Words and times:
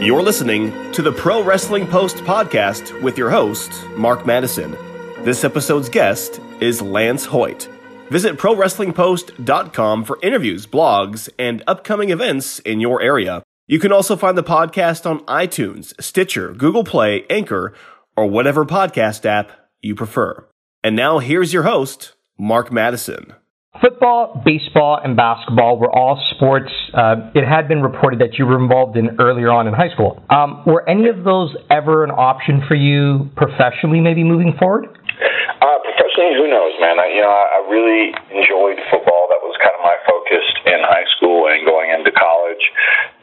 You're 0.00 0.22
listening 0.22 0.92
to 0.92 1.02
the 1.02 1.10
Pro 1.10 1.42
Wrestling 1.42 1.84
Post 1.84 2.18
podcast 2.18 3.02
with 3.02 3.18
your 3.18 3.30
host, 3.30 3.84
Mark 3.96 4.24
Madison. 4.24 4.76
This 5.24 5.42
episode's 5.42 5.88
guest 5.88 6.40
is 6.60 6.80
Lance 6.80 7.24
Hoyt. 7.24 7.68
Visit 8.08 8.36
ProWrestlingPost.com 8.38 10.04
for 10.04 10.18
interviews, 10.22 10.68
blogs, 10.68 11.28
and 11.36 11.64
upcoming 11.66 12.10
events 12.10 12.60
in 12.60 12.78
your 12.78 13.02
area. 13.02 13.42
You 13.66 13.80
can 13.80 13.90
also 13.90 14.14
find 14.16 14.38
the 14.38 14.44
podcast 14.44 15.04
on 15.04 15.26
iTunes, 15.26 16.00
Stitcher, 16.00 16.52
Google 16.52 16.84
Play, 16.84 17.26
Anchor, 17.28 17.74
or 18.16 18.26
whatever 18.26 18.64
podcast 18.64 19.26
app 19.26 19.50
you 19.82 19.96
prefer. 19.96 20.46
And 20.84 20.94
now 20.94 21.18
here's 21.18 21.52
your 21.52 21.64
host, 21.64 22.14
Mark 22.38 22.70
Madison. 22.70 23.34
Football, 23.80 24.42
baseball, 24.44 24.98
and 25.02 25.16
basketball 25.16 25.78
were 25.78 25.90
all 25.90 26.20
sports. 26.34 26.72
Uh, 26.92 27.30
it 27.34 27.46
had 27.46 27.68
been 27.68 27.80
reported 27.80 28.20
that 28.20 28.38
you 28.38 28.46
were 28.46 28.60
involved 28.60 28.96
in 28.96 29.20
earlier 29.20 29.50
on 29.50 29.68
in 29.68 29.74
high 29.74 29.90
school. 29.92 30.20
Um, 30.30 30.64
were 30.66 30.88
any 30.88 31.08
of 31.08 31.22
those 31.22 31.54
ever 31.70 32.02
an 32.02 32.10
option 32.10 32.62
for 32.66 32.74
you 32.74 33.30
professionally, 33.36 34.00
maybe 34.00 34.24
moving 34.24 34.54
forward? 34.58 34.86
Uh, 35.18 35.78
professionally, 35.82 36.38
who 36.38 36.46
knows, 36.46 36.70
man? 36.78 37.02
I, 37.02 37.10
you 37.10 37.22
know, 37.22 37.34
I, 37.34 37.58
I 37.58 37.60
really 37.66 38.14
enjoyed 38.30 38.78
football. 38.86 39.26
That 39.26 39.42
was 39.42 39.58
kind 39.58 39.74
of 39.74 39.82
my 39.82 39.98
focus 40.06 40.46
in 40.70 40.78
high 40.86 41.06
school 41.18 41.50
and 41.50 41.66
going 41.66 41.90
into 41.90 42.14
college. 42.14 42.62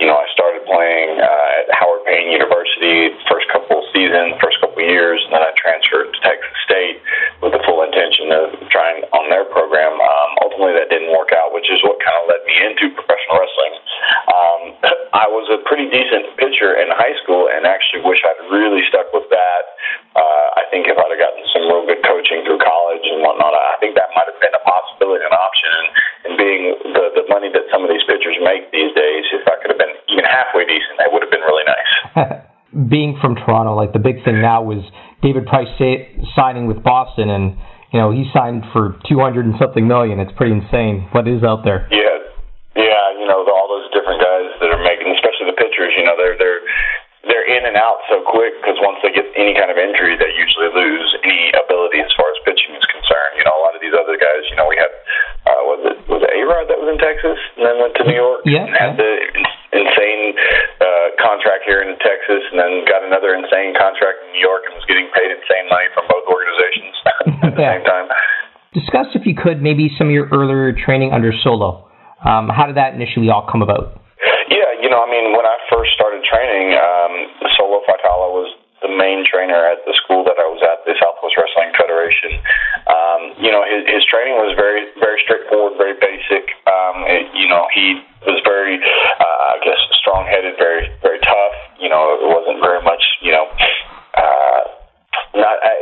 You 0.04 0.12
know, 0.12 0.20
I 0.20 0.28
started 0.36 0.68
playing 0.68 1.24
uh, 1.24 1.60
at 1.64 1.72
Howard 1.72 2.04
Payne 2.04 2.36
University 2.36 3.16
first 3.32 3.48
couple 3.48 3.80
seasons, 3.96 4.36
first 4.44 4.60
couple 4.60 4.84
years, 4.84 5.24
and 5.24 5.32
then 5.32 5.40
I 5.40 5.56
transferred 5.56 6.12
to 6.12 6.20
Texas 6.20 6.56
State 6.68 7.00
with 7.40 7.56
the 7.56 7.64
full 7.64 7.80
intention 7.88 8.28
of 8.36 8.46
trying 8.68 9.08
on 9.16 9.32
their 9.32 9.48
program. 9.48 9.96
Um, 9.96 10.30
ultimately, 10.44 10.76
that 10.76 10.92
didn't 10.92 11.16
work 11.16 11.32
out, 11.32 11.56
which 11.56 11.72
is 11.72 11.80
what 11.88 12.04
kind 12.04 12.16
of 12.20 12.24
led 12.28 12.44
me 12.44 12.56
into 12.60 12.92
professional 12.92 13.40
wrestling. 13.40 13.74
Um, 14.28 14.62
I 15.24 15.32
was 15.32 15.48
a 15.48 15.64
pretty 15.64 15.88
decent 15.88 16.36
pitcher 16.36 16.76
in 16.76 16.92
high 16.92 17.16
school, 17.24 17.48
and 17.48 17.64
actually 17.64 18.04
wish 18.04 18.20
I'd 18.28 18.52
really 18.52 18.84
stuck 18.92 19.08
with 19.16 19.32
that. 19.32 19.64
Uh, 20.16 20.48
I 20.56 20.64
think 20.72 20.88
if 20.88 20.96
I'd 20.96 21.12
have 21.12 21.20
gotten 21.20 21.44
some 21.52 21.68
real 21.68 21.84
good 21.84 22.00
coaching 22.08 22.40
through 22.48 22.64
college 22.64 23.04
and 23.04 23.20
whatnot, 23.20 23.52
I 23.52 23.76
think 23.84 24.00
that 24.00 24.16
might 24.16 24.32
have 24.32 24.40
been 24.40 24.56
a 24.56 24.64
possibility, 24.64 25.28
an 25.28 25.36
option. 25.36 25.72
And, 25.76 25.88
and 26.24 26.34
being 26.40 26.64
the 26.96 27.06
the 27.20 27.26
money 27.28 27.52
that 27.52 27.68
some 27.68 27.84
of 27.84 27.92
these 27.92 28.04
pitchers 28.08 28.40
make 28.40 28.72
these 28.72 28.96
days, 28.96 29.24
if 29.36 29.44
I 29.44 29.60
could 29.60 29.76
have 29.76 29.82
been 29.82 29.92
even 30.08 30.24
halfway 30.24 30.64
decent, 30.64 31.04
that 31.04 31.12
would 31.12 31.20
have 31.20 31.34
been 31.36 31.44
really 31.44 31.68
nice. 31.68 31.92
Being 32.92 33.20
from 33.20 33.36
Toronto, 33.36 33.76
like 33.76 33.92
the 33.92 34.04
big 34.04 34.24
thing 34.24 34.40
now 34.44 34.64
was 34.64 34.84
David 35.24 35.48
Price 35.48 35.72
say, 35.80 36.12
signing 36.36 36.68
with 36.68 36.84
Boston, 36.84 37.32
and 37.32 37.56
you 37.92 38.00
know 38.00 38.12
he 38.12 38.28
signed 38.32 38.68
for 38.72 39.00
two 39.08 39.20
hundred 39.20 39.48
and 39.48 39.56
something 39.60 39.84
million. 39.84 40.20
It's 40.20 40.36
pretty 40.36 40.56
insane 40.56 41.08
what 41.12 41.28
is 41.28 41.44
out 41.44 41.64
there. 41.64 41.88
Yeah, 42.76 43.04
you 43.16 43.28
know 43.28 43.48
all 43.48 43.68
those 43.72 43.88
different 43.96 44.20
guys 44.20 44.48
that 44.60 44.70
are 44.76 44.84
making, 44.84 45.08
especially 45.16 45.48
the 45.52 45.60
pitchers. 45.60 45.96
You 45.96 46.04
know 46.04 46.20
they're 46.20 46.36
they're 46.36 46.62
they're 47.26 47.48
in 47.48 47.65
and 47.76 47.84
out 47.84 48.00
so 48.08 48.24
quick 48.24 48.56
because 48.64 48.80
once 48.80 49.04
they 49.04 49.12
get 49.12 49.28
any 49.36 49.52
kind 49.52 49.68
of 49.68 49.76
injury, 49.76 50.16
they 50.16 50.32
usually 50.40 50.72
lose 50.72 51.10
any 51.28 51.52
ability 51.52 52.00
as 52.00 52.08
far 52.16 52.32
as 52.32 52.40
pitching 52.48 52.72
is 52.72 52.88
concerned. 52.88 53.36
You 53.36 53.44
know, 53.44 53.52
a 53.52 53.62
lot 53.68 53.76
of 53.76 53.84
these 53.84 53.92
other 53.92 54.16
guys, 54.16 54.48
you 54.48 54.56
know, 54.56 54.64
we 54.72 54.80
had 54.80 54.92
uh, 55.44 55.62
was 55.68 55.80
it 55.92 55.98
was 56.08 56.24
it 56.24 56.32
A 56.32 56.42
Rod 56.48 56.72
that 56.72 56.80
was 56.80 56.88
in 56.88 56.96
Texas 57.04 57.36
and 57.60 57.68
then 57.68 57.76
went 57.84 57.92
to 58.00 58.04
New 58.08 58.16
York 58.16 58.48
yeah, 58.48 58.64
and 58.64 58.72
had 58.72 58.96
the 58.96 59.12
insane 59.76 60.24
uh, 60.80 61.08
contract 61.20 61.68
here 61.68 61.84
in 61.84 62.00
Texas, 62.00 62.42
and 62.50 62.56
then 62.56 62.88
got 62.88 63.04
another 63.04 63.36
insane 63.36 63.76
contract 63.76 64.24
in 64.24 64.40
New 64.40 64.44
York 64.44 64.64
and 64.72 64.80
was 64.80 64.88
getting 64.88 65.12
paid 65.12 65.28
insane 65.36 65.68
money 65.68 65.92
from 65.92 66.08
both 66.08 66.24
organizations 66.32 66.96
at 67.44 67.52
the 67.54 67.60
Yeah. 67.60 67.76
same 67.76 67.84
time. 67.84 68.08
Discuss 68.72 69.08
if 69.20 69.28
you 69.28 69.36
could 69.36 69.60
maybe 69.60 69.92
some 70.00 70.08
of 70.08 70.16
your 70.16 70.28
earlier 70.32 70.72
training 70.72 71.12
under 71.12 71.32
Solo. 71.44 71.88
Um, 72.24 72.48
how 72.48 72.66
did 72.72 72.76
that 72.80 72.96
initially 72.96 73.28
all 73.30 73.44
come 73.52 73.62
about? 73.62 74.00
Yeah, 74.52 74.72
you 74.82 74.90
know, 74.90 75.00
I 75.04 75.08
mean, 75.12 75.32
when 75.36 75.46
I 75.46 75.56
first 75.72 75.92
started 75.96 76.24
training, 76.26 76.74
um, 76.76 77.14
Solo 77.58 77.82
Fiatala 77.88 78.32
was 78.36 78.50
the 78.82 78.85
main 78.96 79.28
trainer 79.28 79.68
at 79.68 79.84
the 79.84 79.94
school 80.04 80.24
that 80.26 80.40
I 80.40 80.48
was 80.48 80.64
at, 80.64 80.88
the 80.88 80.96
Southwest 80.98 81.36
Wrestling 81.36 81.72
Federation. 81.76 82.40
Um, 82.88 83.22
you 83.38 83.52
know, 83.52 83.62
his, 83.68 83.84
his 83.86 84.04
training 84.08 84.40
was 84.40 84.56
very, 84.56 84.88
very 84.98 85.20
straightforward, 85.28 85.78
very 85.78 86.00
basic. 86.00 86.56
Um, 86.66 87.06
it, 87.06 87.30
you 87.36 87.48
know, 87.52 87.68
he 87.76 88.02
was 88.24 88.40
very, 88.48 88.80
uh, 88.80 89.40
I 89.54 89.58
guess, 89.62 89.80
strong-headed, 90.02 90.58
very, 90.58 90.90
very 91.04 91.20
tough. 91.20 91.56
You 91.78 91.92
know, 91.92 92.16
it 92.18 92.30
wasn't 92.32 92.64
very 92.64 92.82
much, 92.82 93.04
you 93.22 93.36
know, 93.36 93.46
uh, 94.16 94.62
not 95.36 95.60
I, 95.60 95.74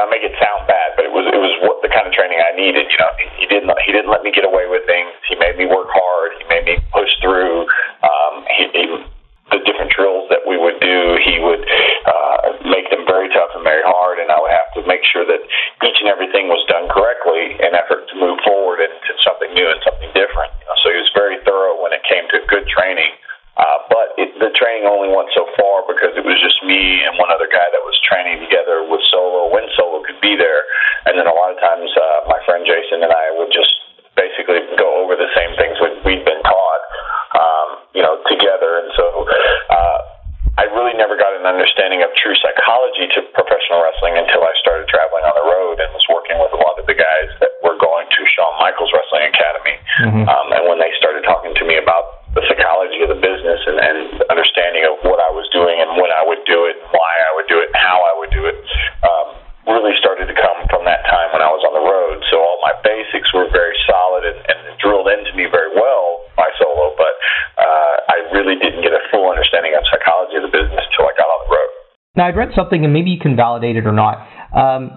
I 0.00 0.04
make 0.08 0.24
it 0.24 0.32
sound 0.40 0.64
bad, 0.68 0.96
but 0.96 1.04
it 1.04 1.12
was 1.12 1.28
it 1.28 1.36
was 1.36 1.52
what 1.64 1.84
the 1.84 1.92
kind 1.92 2.08
of 2.08 2.12
training 2.12 2.40
I 2.40 2.56
needed. 2.56 2.88
You 2.88 2.98
know, 2.98 3.12
he, 3.40 3.46
didn't 3.48 3.68
he 3.84 3.92
didn't 3.92 4.08
let 4.08 4.24
me 4.24 4.32
get 4.32 4.44
away 4.44 4.68
with 4.68 4.84
things. 4.88 5.12
He 5.28 5.36
made 5.36 5.56
me 5.60 5.68
work 5.68 5.88
hard. 5.92 6.32
He 6.40 6.44
made 6.48 6.64
me 6.64 6.76
push 6.92 7.12
through. 7.20 7.68
Um, 8.04 8.44
he, 8.48 8.62
he 8.72 8.84
the 9.52 9.60
different 9.68 9.92
drills 9.92 10.26
that 10.32 10.42
we 10.48 10.56
would 10.56 10.80
do, 10.80 11.20
he 11.20 11.36
would 11.38 11.62
uh, 11.62 12.58
make 12.66 12.88
them 12.88 13.04
very 13.04 13.28
tough 13.30 13.52
and 13.52 13.62
very 13.62 13.84
hard, 13.84 14.18
and 14.18 14.32
I 14.32 14.40
would 14.40 14.50
have 14.50 14.72
to 14.76 14.80
make 14.88 15.04
sure 15.04 15.28
that 15.28 15.40
each 15.84 15.98
and 16.00 16.08
everything 16.08 16.48
was 16.48 16.64
done 16.66 16.88
correctly 16.88 17.60
in 17.60 17.76
effort 17.76 18.08
to 18.08 18.14
move 18.16 18.40
forward 18.42 18.80
into 18.80 19.12
something 19.22 19.52
new 19.52 19.68
and 19.68 19.78
something 19.84 20.10
different. 20.16 20.50
You 20.58 20.66
know, 20.66 20.76
so 20.80 20.86
he 20.90 20.98
was 20.98 21.12
very 21.12 21.36
thorough 21.44 21.76
when 21.78 21.92
it 21.92 22.02
came 22.08 22.24
to 22.32 22.40
good 22.48 22.64
training. 22.66 23.12
Uh, 23.52 23.84
but 23.92 24.16
it, 24.16 24.32
the 24.40 24.48
training 24.56 24.88
only 24.88 25.12
went 25.12 25.28
so 25.36 25.44
far 25.60 25.84
because 25.84 26.16
it 26.16 26.24
was 26.24 26.40
just 26.40 26.56
me 26.64 27.04
and 27.04 27.20
one 27.20 27.28
other 27.28 27.44
guy 27.52 27.68
that 27.68 27.84
was 27.84 27.92
training 28.00 28.40
together 28.40 28.80
with 28.88 29.04
Solo 29.12 29.52
when 29.52 29.68
Solo 29.76 30.00
could 30.00 30.16
be 30.24 30.40
there. 30.40 30.64
And 31.04 31.20
then 31.20 31.28
a 31.28 31.36
lot 31.36 31.52
of 31.52 31.60
times, 31.60 31.92
uh, 31.92 32.32
my 32.32 32.40
friend 32.48 32.64
Jason 32.64 33.04
and 33.04 33.12
I 33.12 33.28
would 33.36 33.52
just 33.52 33.81
an 41.42 41.50
understanding 41.50 42.06
of 42.06 42.14
true 42.14 42.38
psychology 42.38 43.10
to 43.18 43.26
professional 43.34 43.82
wrestling 43.82 44.14
until 44.14 44.46
I 44.46 44.54
Now, 72.22 72.28
I'd 72.28 72.36
read 72.36 72.50
something, 72.54 72.84
and 72.84 72.92
maybe 72.92 73.10
you 73.10 73.18
can 73.18 73.34
validate 73.34 73.74
it 73.74 73.84
or 73.84 73.90
not. 73.90 74.18
Um, 74.54 74.96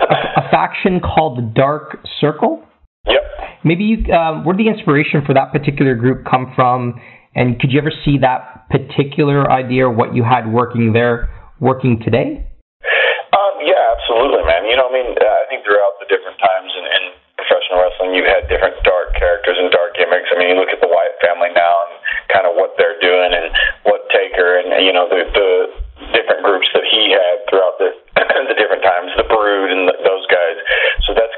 a, 0.00 0.40
a 0.40 0.50
faction 0.50 1.00
called 1.00 1.36
the 1.36 1.42
Dark 1.42 1.98
Circle. 2.18 2.64
Yep. 3.06 3.20
Maybe 3.62 3.84
you, 3.84 4.14
um, 4.14 4.46
where 4.46 4.56
did 4.56 4.64
the 4.64 4.70
inspiration 4.70 5.20
for 5.26 5.34
that 5.34 5.52
particular 5.52 5.94
group 5.94 6.24
come 6.24 6.50
from? 6.56 6.98
And 7.34 7.60
could 7.60 7.72
you 7.72 7.78
ever 7.78 7.92
see 8.06 8.16
that 8.22 8.70
particular 8.70 9.52
idea, 9.52 9.84
or 9.84 9.90
what 9.92 10.14
you 10.14 10.24
had 10.24 10.50
working 10.50 10.94
there, 10.94 11.28
working 11.60 12.00
today? 12.02 12.41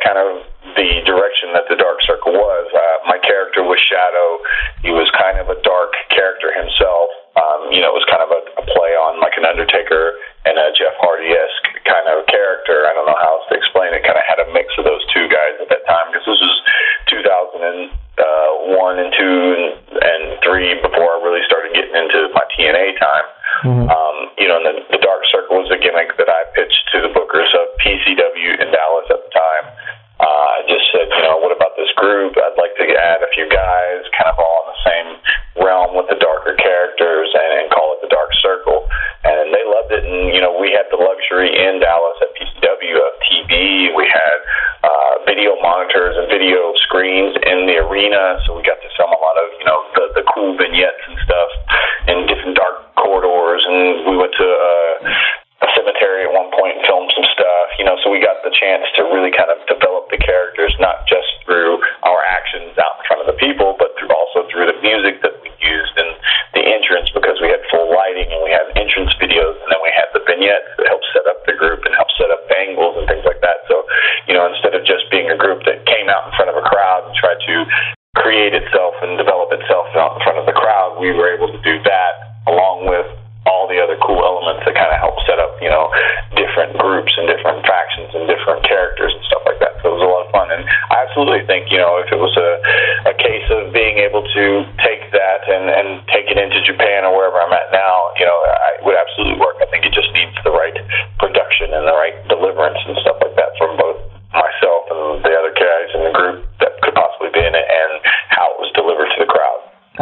Kind 0.04 0.20
of 0.20 0.44
the 0.76 1.02
direction 1.08 1.56
that 1.56 1.66
the 1.68 1.76
Dark 1.76 2.04
Circle 2.04 2.32
was. 2.36 2.66
Uh, 2.70 3.08
my 3.08 3.18
character 3.18 3.64
was 3.64 3.80
Shadow. 3.80 4.38
He 4.84 4.92
was 4.92 5.08
kind 5.16 5.40
of 5.40 5.48
a 5.48 5.58
dark 5.64 5.83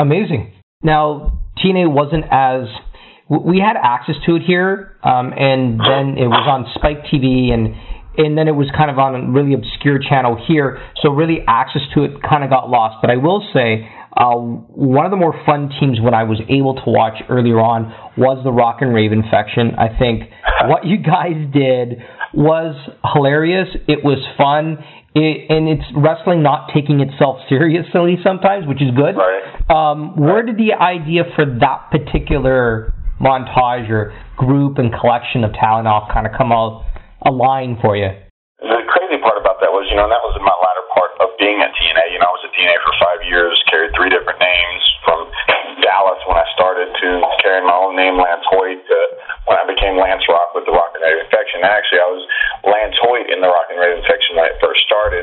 amazing. 0.02 0.52
Now, 0.82 1.40
TNA 1.58 1.92
wasn't 1.92 2.24
as 2.30 2.68
we 3.30 3.58
had 3.60 3.76
access 3.80 4.16
to 4.26 4.36
it 4.36 4.42
here, 4.42 4.96
um, 5.02 5.32
and 5.32 5.80
then 5.80 6.18
it 6.18 6.26
was 6.26 6.44
on 6.44 6.66
Spike 6.74 7.04
TV, 7.08 7.52
and 7.52 7.74
and 8.18 8.36
then 8.36 8.46
it 8.46 8.52
was 8.52 8.68
kind 8.76 8.90
of 8.90 8.98
on 8.98 9.14
a 9.14 9.32
really 9.32 9.54
obscure 9.54 9.98
channel 9.98 10.36
here. 10.46 10.78
So 11.00 11.10
really, 11.10 11.38
access 11.46 11.82
to 11.94 12.04
it 12.04 12.20
kind 12.22 12.44
of 12.44 12.50
got 12.50 12.68
lost. 12.68 12.98
But 13.00 13.10
I 13.10 13.16
will 13.16 13.40
say, 13.54 13.88
uh, 14.12 14.36
one 14.36 15.06
of 15.06 15.10
the 15.10 15.16
more 15.16 15.32
fun 15.46 15.70
teams 15.80 15.98
when 15.98 16.12
I 16.12 16.24
was 16.24 16.38
able 16.50 16.74
to 16.74 16.90
watch 16.90 17.22
earlier 17.30 17.58
on 17.58 17.88
was 18.18 18.44
the 18.44 18.52
Rock 18.52 18.82
and 18.82 18.92
Rave 18.92 19.12
infection. 19.12 19.72
I 19.78 19.96
think 19.98 20.28
what 20.68 20.84
you 20.84 20.98
guys 20.98 21.40
did 21.54 22.04
was 22.34 22.76
hilarious. 23.14 23.68
It 23.88 24.04
was 24.04 24.18
fun 24.36 24.76
it, 25.14 25.50
and 25.52 25.68
it's 25.68 25.84
wrestling 25.94 26.42
not 26.42 26.70
taking 26.72 27.00
itself 27.00 27.38
seriously 27.48 28.16
sometimes, 28.24 28.66
which 28.66 28.80
is 28.80 28.90
good. 28.96 29.16
Right. 29.16 29.44
Um, 29.68 30.16
where 30.16 30.42
did 30.42 30.56
the 30.56 30.72
idea 30.72 31.24
for 31.36 31.44
that 31.44 31.92
particular 31.92 32.92
montage 33.20 33.88
or 33.92 34.16
group 34.36 34.78
and 34.78 34.90
collection 34.92 35.44
of 35.44 35.52
talent 35.54 35.86
off 35.86 36.10
kind 36.12 36.26
of 36.26 36.32
come 36.36 36.50
out 36.50 36.84
align 37.24 37.78
for 37.80 37.96
you? 37.96 38.10
The 38.58 38.82
crazy 38.88 39.20
part 39.20 39.36
about 39.36 39.60
that 39.60 39.70
was, 39.70 39.86
you 39.90 39.96
know, 39.98 40.08
that 40.08 40.22
was 40.22 40.34
in 40.38 40.44
my 40.44 40.54
latter 40.54 40.86
part 40.96 41.12
of 41.20 41.28
being 41.36 41.60
at 41.60 41.74
TNA. 41.76 42.14
You 42.14 42.18
know, 42.18 42.30
I 42.30 42.34
was 42.34 42.44
at 42.46 42.52
TNA 42.56 42.76
for 42.80 42.94
five 43.02 43.20
years, 43.28 43.54
carried 43.68 43.92
three 43.94 44.10
different 44.10 44.40
names 44.40 44.82
from 45.04 45.28
Dallas 45.82 46.20
when 46.30 46.38
I 46.38 46.46
started 46.54 46.88
to 46.88 47.08
carrying 47.42 47.66
my 47.66 47.74
own 47.74 47.98
name, 47.98 48.16
Lance 48.16 48.46
Hoyt, 48.48 48.80
to 48.80 48.98
when 49.46 49.58
I 49.58 49.66
became 49.66 49.98
Lance 49.98 50.22
Rock 50.30 50.54
with 50.54 50.66
the 50.66 50.74
Rock 50.74 50.94
and 50.94 51.02
Rave 51.02 51.26
Infection. 51.26 51.66
Actually, 51.66 52.02
I 52.02 52.10
was 52.10 52.24
Lance 52.62 52.96
Hoyt 53.02 53.26
in 53.30 53.42
the 53.42 53.50
Rock 53.50 53.66
and 53.70 53.78
Rave 53.78 53.98
Infection 53.98 54.38
when 54.38 54.46
it 54.46 54.58
first 54.62 54.86
started. 54.86 55.21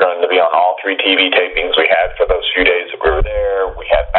going 0.00 0.18
to 0.24 0.30
be 0.32 0.42
on 0.42 0.50
all 0.50 0.74
three 0.82 0.96
TV 0.98 1.30
tapings 1.30 1.78
we 1.78 1.86
had 1.86 2.10
for 2.16 2.26
those 2.26 2.42
few 2.56 2.64
days 2.64 2.88
that 2.90 2.98
we 2.98 3.10
were 3.12 3.22
there. 3.22 3.70
We 3.78 3.86
had 3.86 4.09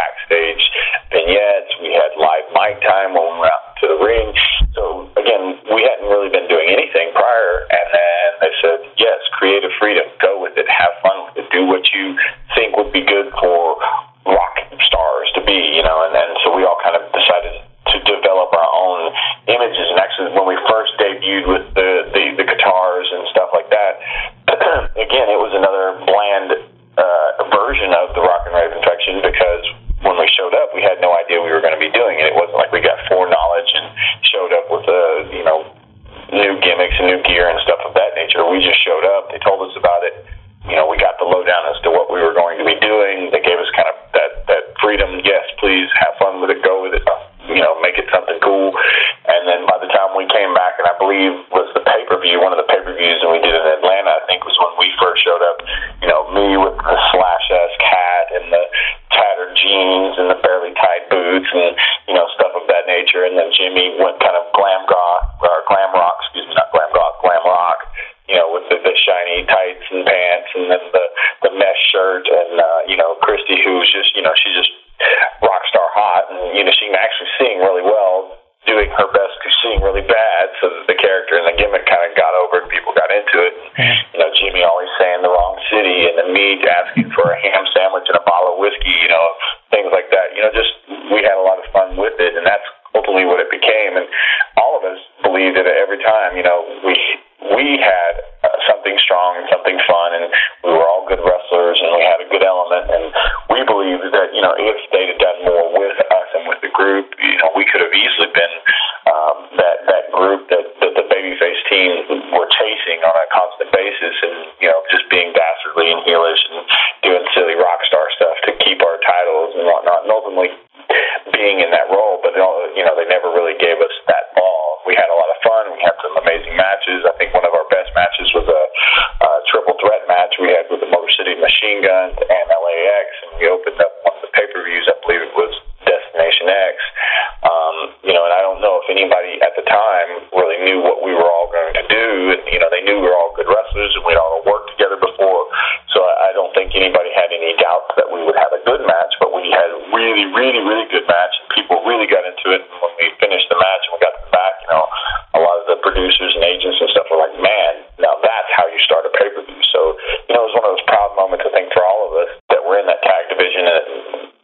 proud 161.02 161.18
moment 161.18 161.42
to 161.42 161.50
think 161.50 161.74
for 161.74 161.82
all 161.82 162.06
of 162.06 162.14
us 162.22 162.30
that 162.54 162.62
we're 162.62 162.78
in 162.78 162.86
that 162.86 163.02
tag 163.02 163.26
division 163.34 163.66
and 163.66 163.86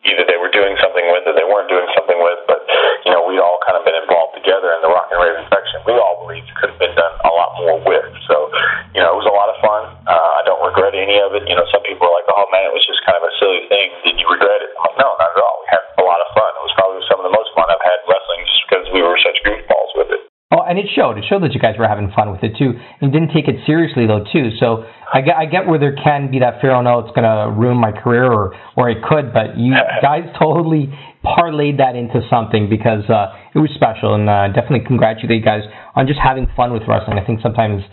either 0.10 0.26
they 0.26 0.42
were 0.42 0.50
doing 0.50 0.74
something 0.82 1.06
with 1.14 1.22
it, 1.30 1.38
they 1.38 1.46
weren't 1.46 1.70
doing 1.70 1.86
something 1.94 2.18
with, 2.18 2.42
but, 2.50 2.66
you 3.06 3.14
know, 3.14 3.22
we 3.30 3.38
all 3.38 3.62
kind 3.62 3.78
of 3.78 3.86
been 3.86 3.94
involved 3.94 4.34
together 4.34 4.74
in 4.74 4.82
the 4.82 4.90
Rock 4.90 5.12
and 5.14 5.22
Rave 5.22 5.38
Infection. 5.38 5.86
We 5.86 5.94
all 6.00 6.26
believe 6.26 6.48
it 6.48 6.56
could 6.58 6.74
have 6.74 6.82
been 6.82 6.98
done 6.98 7.14
a 7.28 7.30
lot 7.30 7.54
more 7.62 7.78
with. 7.86 8.10
So, 8.26 8.50
you 8.96 9.04
know, 9.04 9.14
it 9.14 9.20
was 9.22 9.30
a 9.30 9.36
lot 9.36 9.54
of 9.54 9.58
fun. 9.62 9.84
Uh, 10.08 10.32
I 10.40 10.42
don't 10.48 10.64
regret 10.66 10.98
any 10.98 11.22
of 11.22 11.38
it. 11.38 11.46
You 11.46 11.54
know, 11.54 11.68
some 11.70 11.84
people 11.86 12.10
are 12.10 12.16
like, 12.16 12.26
oh, 12.32 12.48
man, 12.50 12.66
it 12.66 12.74
was 12.74 12.88
just 12.88 13.04
kind 13.06 13.20
of 13.20 13.28
a 13.28 13.34
silly 13.38 13.68
thing. 13.70 13.94
Did 14.08 14.18
you 14.18 14.26
regret 14.26 14.64
it? 14.64 14.72
I'm 14.80 14.96
like, 14.96 14.98
no, 14.98 15.14
not 15.20 15.30
at 15.30 15.44
all. 15.44 15.58
We 15.62 15.68
had 15.76 15.84
a 16.00 16.06
lot 16.08 16.24
of 16.24 16.30
fun. 16.34 16.50
It 16.56 16.64
was 16.64 16.74
probably 16.80 17.04
some 17.06 17.20
of 17.22 17.28
the 17.28 17.36
most 17.36 17.52
fun 17.54 17.68
I've 17.70 17.84
had 17.84 18.00
wrestling 18.08 18.42
just 18.48 18.64
because 18.66 18.86
we 18.96 19.04
were 19.04 19.20
such 19.20 19.38
goofballs 19.44 19.92
with 19.94 20.10
it. 20.16 20.22
Oh, 20.56 20.64
and 20.64 20.80
it 20.80 20.88
showed. 20.96 21.20
It 21.20 21.28
showed 21.28 21.44
that 21.44 21.52
you 21.52 21.60
guys 21.60 21.76
were 21.76 21.92
having 21.92 22.08
fun 22.16 22.32
with 22.32 22.40
it 22.40 22.56
too, 22.56 22.80
and 23.04 23.12
didn't 23.12 23.36
take 23.36 23.52
it 23.52 23.60
seriously 23.68 24.08
though 24.08 24.24
too. 24.24 24.56
So 24.64 24.88
I 25.14 25.22
get, 25.22 25.36
I 25.36 25.46
get 25.46 25.68
where 25.68 25.80
there 25.80 25.96
can 25.96 26.30
be 26.32 26.40
that 26.40 26.60
fear. 26.60 26.72
Oh 26.72 26.82
no, 26.82 27.00
it's 27.00 27.16
going 27.16 27.24
to 27.24 27.52
ruin 27.56 27.78
my 27.78 27.92
career, 27.92 28.26
or 28.26 28.54
or 28.76 28.90
it 28.90 29.04
could. 29.04 29.32
But 29.32 29.58
you 29.58 29.74
guys 30.02 30.24
totally 30.38 30.92
parlayed 31.24 31.78
that 31.78 31.96
into 31.96 32.22
something 32.30 32.70
because 32.70 33.08
uh, 33.10 33.32
it 33.56 33.60
was 33.60 33.72
special, 33.76 34.16
and 34.16 34.30
uh, 34.30 34.48
definitely 34.48 34.86
congratulate 34.86 35.40
you 35.40 35.46
guys 35.46 35.64
on 35.96 36.08
just 36.08 36.20
having 36.20 36.48
fun 36.56 36.74
with 36.74 36.84
wrestling. 36.88 37.18
I 37.18 37.26
think 37.26 37.40
sometimes 37.42 37.84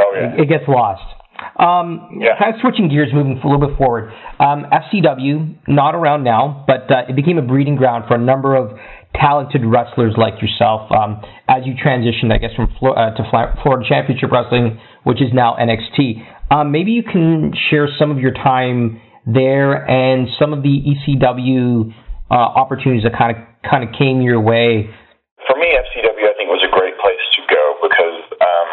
oh, 0.00 0.12
yeah. 0.14 0.34
it, 0.34 0.40
it, 0.42 0.48
gets 0.48 0.64
lost. 0.66 1.06
Um, 1.58 2.18
yeah. 2.18 2.38
Kind 2.38 2.54
of 2.54 2.60
switching 2.60 2.88
gears, 2.88 3.10
moving 3.14 3.38
a 3.38 3.46
little 3.46 3.66
bit 3.66 3.76
forward. 3.78 4.10
Um, 4.38 4.66
FCW 4.70 5.68
not 5.68 5.94
around 5.94 6.24
now, 6.24 6.64
but 6.66 6.90
uh, 6.90 7.06
it 7.08 7.14
became 7.16 7.38
a 7.38 7.42
breeding 7.42 7.76
ground 7.76 8.04
for 8.08 8.14
a 8.14 8.22
number 8.22 8.54
of 8.54 8.78
talented 9.14 9.62
wrestlers 9.64 10.14
like 10.18 10.42
yourself 10.42 10.90
um, 10.90 11.22
as 11.48 11.62
you 11.64 11.74
transitioned, 11.74 12.32
I 12.32 12.38
guess, 12.38 12.50
from 12.56 12.68
Flo- 12.78 12.94
uh, 12.94 13.14
to 13.14 13.22
Florida 13.62 13.86
Championship 13.88 14.30
Wrestling, 14.30 14.80
which 15.04 15.22
is 15.22 15.28
now 15.32 15.56
NXT. 15.58 16.22
Um, 16.50 16.72
maybe 16.72 16.92
you 16.92 17.02
can 17.02 17.52
share 17.70 17.88
some 17.98 18.10
of 18.10 18.18
your 18.18 18.32
time 18.32 19.00
there 19.26 19.72
and 19.88 20.28
some 20.38 20.52
of 20.52 20.62
the 20.62 20.76
ECW 20.84 21.92
uh, 22.30 22.34
opportunities 22.34 23.04
that 23.04 23.16
kind 23.16 23.32
of 23.32 23.40
kind 23.64 23.80
of 23.84 23.96
came 23.96 24.20
your 24.20 24.40
way. 24.40 24.88
For 25.48 25.56
me, 25.56 25.72
FCW 25.72 26.24
I 26.24 26.34
think 26.36 26.52
was 26.52 26.64
a 26.64 26.72
great 26.72 26.96
place 27.00 27.24
to 27.36 27.40
go 27.48 27.64
because 27.84 28.20
um, 28.40 28.68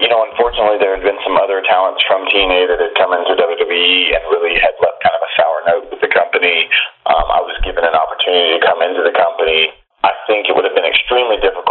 you 0.00 0.08
know 0.08 0.24
unfortunately 0.32 0.80
there 0.80 0.96
had 0.96 1.04
been 1.04 1.20
some 1.24 1.36
other 1.36 1.60
talents 1.64 2.00
from 2.08 2.24
TNA 2.32 2.72
that 2.72 2.80
had 2.80 2.94
come 2.96 3.12
into 3.12 3.36
WWE 3.36 4.16
and 4.16 4.22
really 4.32 4.56
had 4.56 4.72
left 4.80 5.00
kind 5.04 5.16
of 5.16 5.22
a 5.24 5.30
sour 5.36 5.58
note 5.68 5.84
with 5.92 6.00
the 6.00 6.12
company. 6.12 6.68
Um, 7.08 7.26
I 7.28 7.40
was 7.44 7.56
given 7.64 7.84
an 7.84 7.96
opportunity 7.96 8.56
to 8.56 8.60
come 8.64 8.80
into 8.80 9.04
the 9.04 9.12
company. 9.16 9.72
I 10.04 10.12
think 10.28 10.48
it 10.48 10.52
would 10.52 10.68
have 10.68 10.76
been 10.76 10.84
extremely 10.84 11.40
difficult 11.40 11.63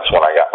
that's 0.00 0.12
when 0.12 0.24
I 0.24 0.32
got. 0.34 0.49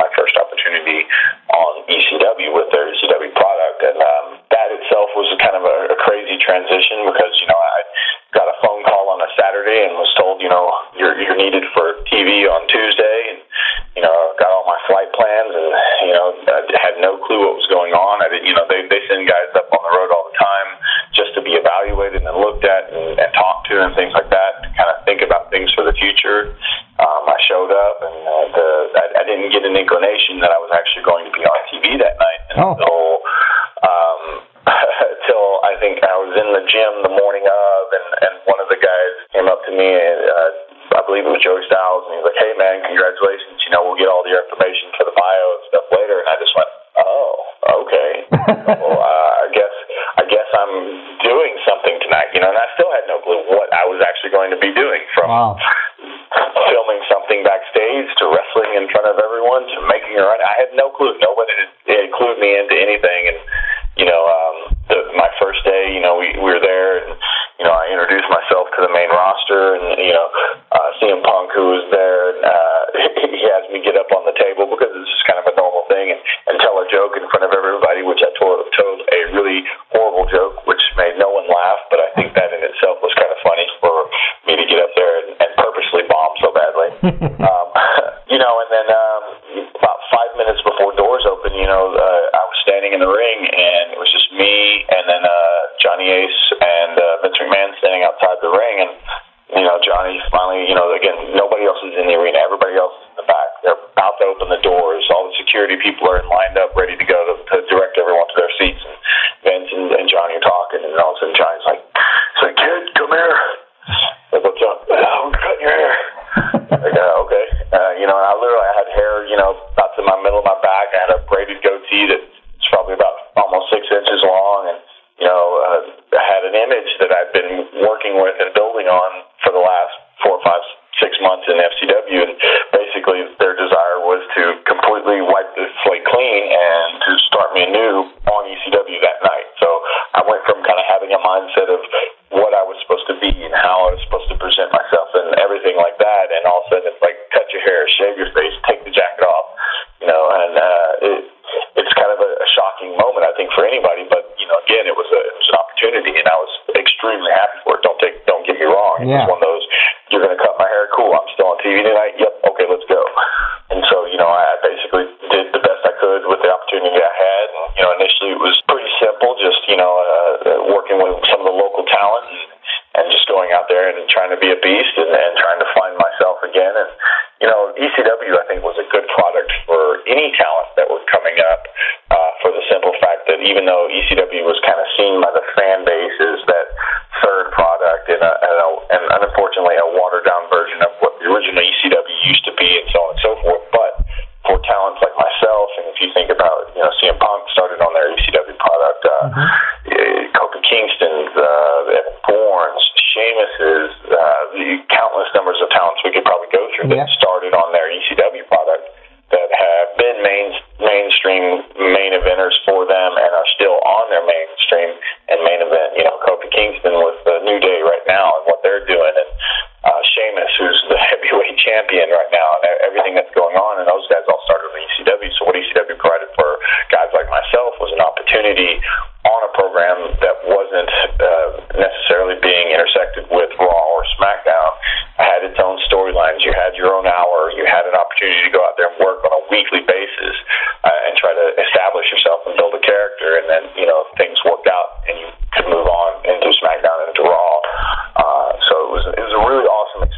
um, 87.50 87.68
you 88.30 88.38
know, 88.38 88.54
and 88.62 88.70
then 88.72 88.88
um, 88.90 89.35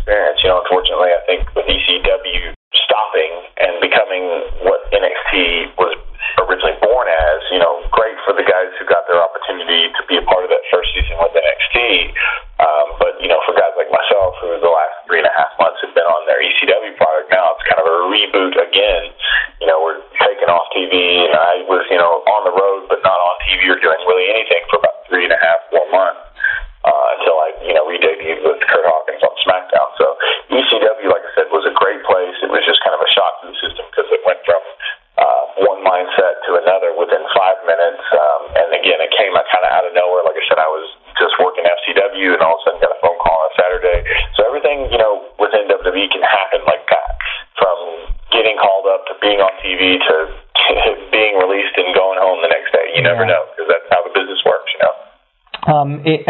experience. 0.07 0.39
You 0.43 0.49
know, 0.49 0.63
unfortunately, 0.63 1.11
I 1.11 1.19
think 1.27 1.51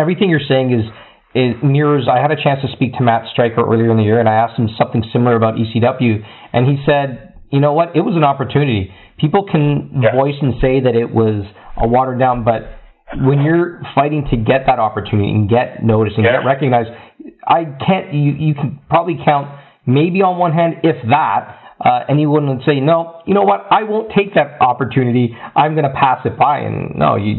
everything 0.07 0.29
you're 0.29 0.47
saying 0.47 0.71
is 0.71 0.87
it 1.35 1.61
mirrors. 1.63 2.07
I 2.07 2.21
had 2.21 2.31
a 2.31 2.41
chance 2.41 2.61
to 2.63 2.71
speak 2.71 2.93
to 2.93 3.03
Matt 3.03 3.27
Striker 3.33 3.59
earlier 3.59 3.91
in 3.91 3.97
the 3.97 4.03
year, 4.03 4.21
and 4.21 4.29
I 4.29 4.35
asked 4.35 4.57
him 4.57 4.69
something 4.79 5.03
similar 5.11 5.35
about 5.35 5.55
ECW, 5.55 6.23
and 6.53 6.65
he 6.65 6.81
said, 6.85 7.35
"You 7.51 7.59
know 7.59 7.73
what? 7.73 7.93
It 7.93 8.01
was 8.01 8.15
an 8.15 8.23
opportunity. 8.23 8.93
People 9.19 9.43
can 9.43 9.99
yeah. 10.01 10.15
voice 10.15 10.39
and 10.41 10.53
say 10.61 10.79
that 10.79 10.95
it 10.95 11.11
was 11.11 11.43
a 11.75 11.85
watered 11.85 12.19
down, 12.19 12.45
but 12.45 12.79
when 13.19 13.41
you're 13.41 13.81
fighting 13.93 14.25
to 14.31 14.37
get 14.37 14.65
that 14.67 14.79
opportunity 14.79 15.29
and 15.29 15.49
get 15.49 15.83
noticed 15.83 16.15
and 16.15 16.25
yeah. 16.25 16.39
get 16.39 16.45
recognized, 16.45 16.89
I 17.45 17.65
can't. 17.85 18.13
You 18.13 18.31
you 18.31 18.53
can 18.55 18.79
probably 18.89 19.19
count 19.25 19.51
maybe 19.85 20.21
on 20.21 20.37
one 20.39 20.53
hand, 20.53 20.75
if 20.83 20.95
that." 21.09 21.63
Uh, 21.79 22.01
he 22.17 22.25
wouldn't 22.25 22.63
say, 22.65 22.79
no, 22.79 23.21
you 23.27 23.35
know 23.35 23.43
what? 23.43 23.67
I 23.69 23.83
won't 23.83 24.11
take 24.17 24.33
that 24.33 24.59
opportunity. 24.61 25.37
I'm 25.55 25.75
going 25.75 25.85
to 25.85 25.93
pass 25.93 26.25
it 26.25 26.35
by. 26.35 26.57
And 26.61 26.95
no, 26.95 27.17
you 27.17 27.35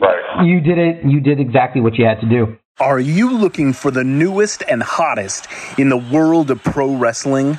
Right. 0.00 0.44
You 0.44 0.60
did 0.60 0.78
it. 0.78 1.04
You 1.04 1.20
did 1.20 1.40
exactly 1.40 1.80
what 1.80 1.94
you 1.96 2.04
had 2.04 2.20
to 2.20 2.28
do. 2.28 2.58
Are 2.78 3.00
you 3.00 3.32
looking 3.32 3.72
for 3.72 3.90
the 3.90 4.04
newest 4.04 4.62
and 4.68 4.82
hottest 4.82 5.48
in 5.78 5.88
the 5.88 5.96
world 5.96 6.50
of 6.50 6.62
pro 6.62 6.94
wrestling? 6.94 7.58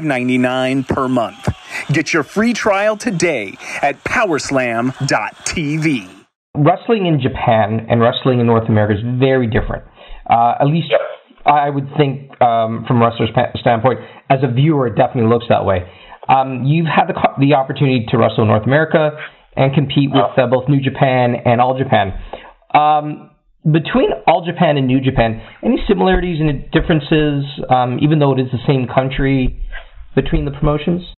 $5.99 0.00 0.88
per 0.88 1.08
month. 1.08 1.48
Get 1.92 2.12
your 2.12 2.22
free 2.22 2.52
trial 2.52 2.96
today 2.96 3.54
at 3.82 4.02
powerslam.tv. 4.04 6.08
Wrestling 6.54 7.06
in 7.06 7.20
Japan 7.20 7.86
and 7.88 8.00
wrestling 8.00 8.40
in 8.40 8.46
North 8.46 8.68
America 8.68 8.94
is 8.94 9.18
very 9.18 9.46
different. 9.46 9.84
Uh, 10.28 10.54
at 10.60 10.66
least 10.66 10.92
I 11.44 11.70
would 11.70 11.88
think, 11.96 12.40
um, 12.40 12.84
from 12.86 13.02
a 13.02 13.06
wrestler's 13.06 13.30
standpoint, 13.60 14.00
as 14.30 14.40
a 14.42 14.52
viewer, 14.52 14.86
it 14.86 14.96
definitely 14.96 15.30
looks 15.30 15.46
that 15.48 15.64
way. 15.64 15.88
Um, 16.28 16.64
you've 16.64 16.86
had 16.86 17.08
the, 17.08 17.14
the 17.40 17.54
opportunity 17.54 18.06
to 18.08 18.18
wrestle 18.18 18.42
in 18.42 18.48
North 18.48 18.64
America 18.64 19.10
and 19.56 19.74
compete 19.74 20.10
with 20.12 20.38
uh, 20.38 20.46
both 20.46 20.68
New 20.68 20.80
Japan 20.80 21.34
and 21.44 21.60
All 21.60 21.76
Japan. 21.76 22.14
Um, 22.72 23.30
between 23.64 24.10
All 24.26 24.44
Japan 24.44 24.76
and 24.76 24.86
New 24.86 25.00
Japan, 25.00 25.40
any 25.62 25.76
similarities 25.86 26.40
and 26.40 26.70
differences, 26.70 27.44
um, 27.70 27.98
even 28.02 28.18
though 28.18 28.32
it 28.32 28.40
is 28.40 28.50
the 28.50 28.62
same 28.66 28.86
country? 28.92 29.62
between 30.14 30.44
the 30.44 30.54
promotions? 30.54 31.08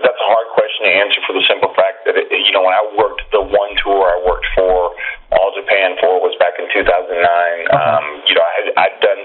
That's 0.00 0.16
a 0.16 0.28
hard 0.32 0.48
question 0.56 0.88
to 0.88 0.92
answer 0.96 1.20
for 1.28 1.36
the 1.36 1.44
simple 1.44 1.72
fact 1.76 2.08
that, 2.08 2.16
it, 2.16 2.32
you 2.32 2.52
know, 2.56 2.64
when 2.64 2.72
I 2.72 2.84
worked, 2.96 3.20
the 3.36 3.44
one 3.44 3.72
tour 3.84 4.00
I 4.08 4.18
worked 4.24 4.48
for, 4.56 4.96
All 5.36 5.52
Japan 5.52 6.00
for, 6.00 6.24
was 6.24 6.32
back 6.40 6.56
in 6.56 6.66
2009. 6.72 6.80
Okay. 6.80 7.68
Uh-huh. 7.68 8.00
Um, 8.00 8.06
you 8.24 8.34
know, 8.34 8.40
I 8.40 8.52
had, 8.56 8.66
I'd 8.80 8.98
done 9.04 9.20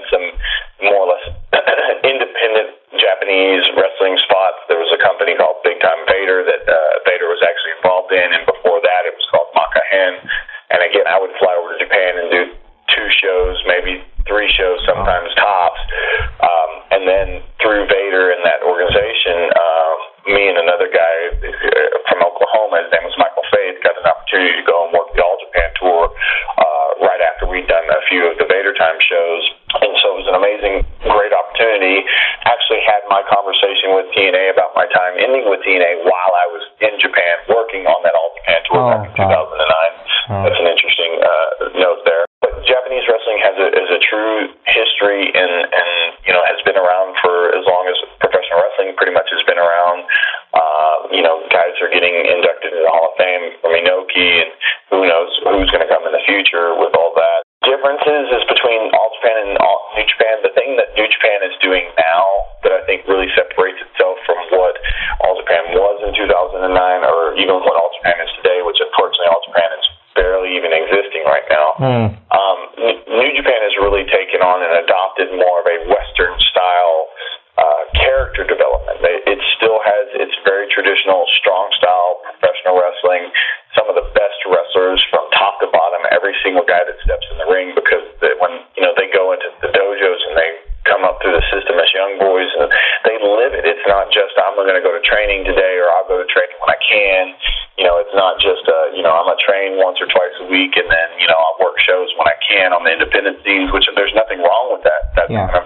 traditional, 80.96 81.28
strong 81.36 81.68
style 81.76 82.24
professional 82.24 82.80
wrestling. 82.80 83.28
Some 83.76 83.88
of 83.92 83.96
the 83.96 84.08
best 84.16 84.40
wrestlers 84.48 85.04
from 85.12 85.28
top 85.36 85.60
to 85.60 85.68
bottom, 85.68 86.00
every 86.08 86.32
single 86.40 86.64
guy 86.64 86.80
that 86.80 86.96
steps 87.04 87.28
in 87.28 87.36
the 87.36 87.48
ring, 87.52 87.76
because 87.76 88.04
they, 88.24 88.32
when 88.40 88.64
you 88.76 88.82
know 88.82 88.96
they 88.96 89.12
go 89.12 89.36
into 89.36 89.52
the 89.60 89.68
dojos 89.68 90.20
and 90.32 90.34
they 90.36 90.50
come 90.88 91.04
up 91.04 91.20
through 91.20 91.36
the 91.36 91.44
system 91.52 91.76
as 91.76 91.90
young 91.92 92.16
boys, 92.16 92.48
and 92.56 92.72
they 93.04 93.20
live 93.20 93.52
it. 93.52 93.68
It's 93.68 93.84
not 93.84 94.08
just 94.08 94.32
I'm 94.40 94.56
going 94.56 94.72
to 94.72 94.84
go 94.84 94.96
to 94.96 95.02
training 95.04 95.44
today 95.44 95.76
or 95.76 95.92
I'll 95.92 96.08
go 96.08 96.16
to 96.16 96.28
training 96.32 96.56
when 96.64 96.72
I 96.72 96.80
can. 96.80 97.36
You 97.76 97.84
know, 97.84 98.00
it's 98.00 98.16
not 98.16 98.40
just 98.40 98.64
uh, 98.64 98.96
you 98.96 99.04
know 99.04 99.12
I'm 99.12 99.28
going 99.28 99.36
to 99.36 99.44
train 99.44 99.76
once 99.76 100.00
or 100.00 100.08
twice 100.08 100.32
a 100.40 100.48
week 100.48 100.80
and 100.80 100.88
then 100.88 101.08
you 101.20 101.28
know 101.28 101.36
I'll 101.36 101.60
work 101.60 101.76
shows 101.84 102.08
when 102.16 102.24
I 102.24 102.36
can 102.40 102.72
on 102.72 102.88
the 102.88 102.96
independent 102.96 103.44
scenes, 103.44 103.68
which 103.76 103.84
there's 103.92 104.16
nothing 104.16 104.40
wrong 104.40 104.72
with 104.72 104.88
that. 104.88 105.12
That's 105.12 105.28
yeah. 105.28 105.52
kind 105.52 105.65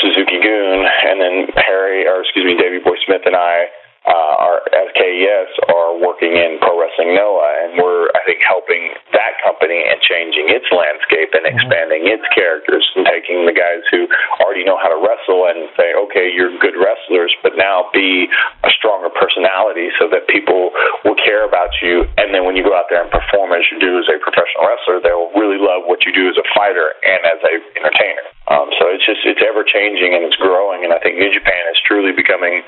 group, 0.00 0.14
Suzuki-gun, 0.14 0.86
and 1.06 1.20
then 1.20 1.46
Harry, 1.56 2.06
or 2.06 2.20
excuse 2.22 2.44
me, 2.44 2.56
Davey 2.56 2.78
Boy 2.82 2.96
Smith 3.06 3.22
and 3.26 3.36
I 3.36 3.66
uh, 4.08 4.34
our 4.40 4.64
SKES 4.72 5.50
are 5.68 6.00
working 6.00 6.32
in 6.32 6.56
Pro 6.64 6.80
Wrestling 6.80 7.12
Noah, 7.12 7.68
and 7.68 7.76
we're 7.76 8.08
I 8.16 8.24
think 8.24 8.40
helping 8.40 8.96
that 9.12 9.36
company 9.44 9.84
and 9.84 10.00
changing 10.00 10.48
its 10.48 10.64
landscape 10.72 11.36
and 11.36 11.44
mm-hmm. 11.44 11.60
expanding 11.60 12.08
its 12.08 12.24
characters 12.32 12.88
and 12.96 13.04
taking 13.04 13.44
the 13.44 13.52
guys 13.52 13.84
who 13.92 14.08
already 14.40 14.64
know 14.64 14.80
how 14.80 14.88
to 14.88 14.96
wrestle 14.96 15.52
and 15.52 15.68
say, 15.76 15.92
okay, 16.08 16.32
you're 16.32 16.56
good 16.56 16.74
wrestlers, 16.80 17.30
but 17.44 17.52
now 17.60 17.92
be 17.92 18.26
a 18.64 18.70
stronger 18.80 19.12
personality 19.12 19.92
so 20.00 20.08
that 20.08 20.24
people 20.32 20.72
will 21.04 21.18
care 21.20 21.44
about 21.44 21.70
you. 21.84 22.08
And 22.16 22.32
then 22.32 22.48
when 22.48 22.56
you 22.56 22.64
go 22.64 22.72
out 22.72 22.88
there 22.88 23.04
and 23.04 23.12
perform 23.12 23.52
as 23.52 23.68
you 23.68 23.76
do 23.76 24.00
as 24.00 24.08
a 24.08 24.16
professional 24.24 24.64
wrestler, 24.64 25.04
they'll 25.04 25.32
really 25.36 25.60
love 25.60 25.84
what 25.84 26.08
you 26.08 26.16
do 26.16 26.32
as 26.32 26.40
a 26.40 26.46
fighter 26.56 26.96
and 27.04 27.20
as 27.28 27.40
a 27.44 27.54
entertainer. 27.76 28.24
Um, 28.48 28.72
so 28.80 28.88
it's 28.88 29.04
just 29.04 29.20
it's 29.28 29.44
ever 29.44 29.60
changing 29.60 30.16
and 30.16 30.24
it's 30.24 30.40
growing, 30.40 30.80
and 30.80 30.96
I 30.96 30.98
think 31.04 31.20
New 31.20 31.28
Japan 31.28 31.68
is 31.68 31.76
truly 31.84 32.16
becoming 32.16 32.64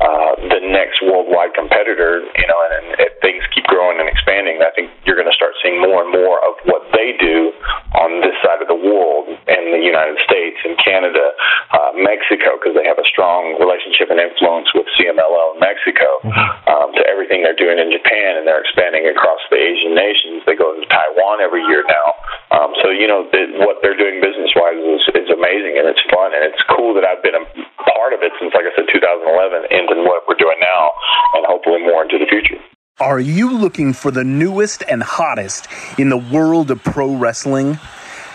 uh, 0.00 0.32
the 0.50 0.60
next 0.72 1.02
worldwide 1.04 1.54
competitor. 1.54 2.24
You 2.24 2.46
know, 2.48 2.58
and, 2.64 2.72
and 2.74 2.86
if 2.98 3.12
things 3.20 3.42
keep 3.54 3.64
growing 3.70 4.00
and 4.00 4.08
expanding, 4.08 4.58
I 4.62 4.72
think 4.74 4.90
you're 5.04 5.18
going 5.18 5.30
to 5.30 5.36
start 5.36 5.54
seeing 5.62 5.78
more 5.78 6.02
and 6.02 6.10
more 6.10 6.42
of 6.42 6.58
what 6.66 6.88
they 6.96 7.14
do 7.20 7.52
on 7.94 8.24
this 8.24 8.34
side 8.42 8.58
of 8.64 8.68
the 8.68 8.78
world 8.78 9.30
in 9.30 9.62
the 9.70 9.82
United 9.82 10.18
States 10.26 10.58
and 10.64 10.74
Canada, 10.82 11.34
uh, 11.70 11.92
Mexico, 11.94 12.58
because 12.58 12.74
they 12.74 12.86
have 12.86 12.98
a 12.98 13.06
strong 13.06 13.54
relationship 13.60 14.10
and 14.10 14.18
influence 14.18 14.70
with 14.74 14.86
CMLL 14.98 15.54
in 15.54 15.60
Mexico. 15.60 16.08
Mm-hmm. 16.24 16.50
Um, 16.64 16.94
to 16.94 17.02
everything 17.06 17.42
they're 17.42 17.58
doing 17.58 17.78
in 17.78 17.90
Japan, 17.90 18.38
and 18.38 18.46
they're 18.46 18.62
expanding 18.62 19.06
across 19.10 19.42
the 19.50 19.58
Asian 19.58 19.94
nations. 19.94 20.42
They 20.46 20.54
go 20.54 20.72
to 20.74 20.82
Taiwan 20.86 21.42
every 21.42 21.62
year 21.66 21.84
now. 21.86 22.08
Um, 22.54 22.70
so 22.78 22.94
you 22.94 23.10
know 23.10 23.26
the, 23.34 23.58
what 23.66 23.82
they're 23.82 23.98
doing 23.98 24.22
business 24.22 24.54
wise 24.54 24.78
is, 24.78 25.02
is 25.18 25.26
amazing 25.26 25.74
and 25.74 25.90
it's 25.90 26.02
fun 26.06 26.30
and 26.30 26.46
it's 26.46 26.62
cool 26.70 26.94
that 26.94 27.02
I've 27.02 27.22
been 27.22 27.34
a 27.34 27.42
part 27.82 28.14
of 28.14 28.22
it 28.22 28.30
since, 28.38 28.54
like 28.54 28.62
I 28.62 28.72
said, 28.78 28.86
2011 28.94 29.74
into 29.74 30.06
what 30.06 30.22
we're 30.28 30.38
doing 30.38 30.62
now 30.62 30.94
and 31.34 31.46
hopefully 31.50 31.82
more 31.82 32.06
into 32.06 32.18
the 32.18 32.30
future. 32.30 32.62
Are 33.00 33.18
you 33.18 33.50
looking 33.50 33.92
for 33.92 34.12
the 34.12 34.22
newest 34.22 34.84
and 34.88 35.02
hottest 35.02 35.66
in 35.98 36.10
the 36.10 36.16
world 36.16 36.70
of 36.70 36.82
pro 36.84 37.12
wrestling? 37.16 37.80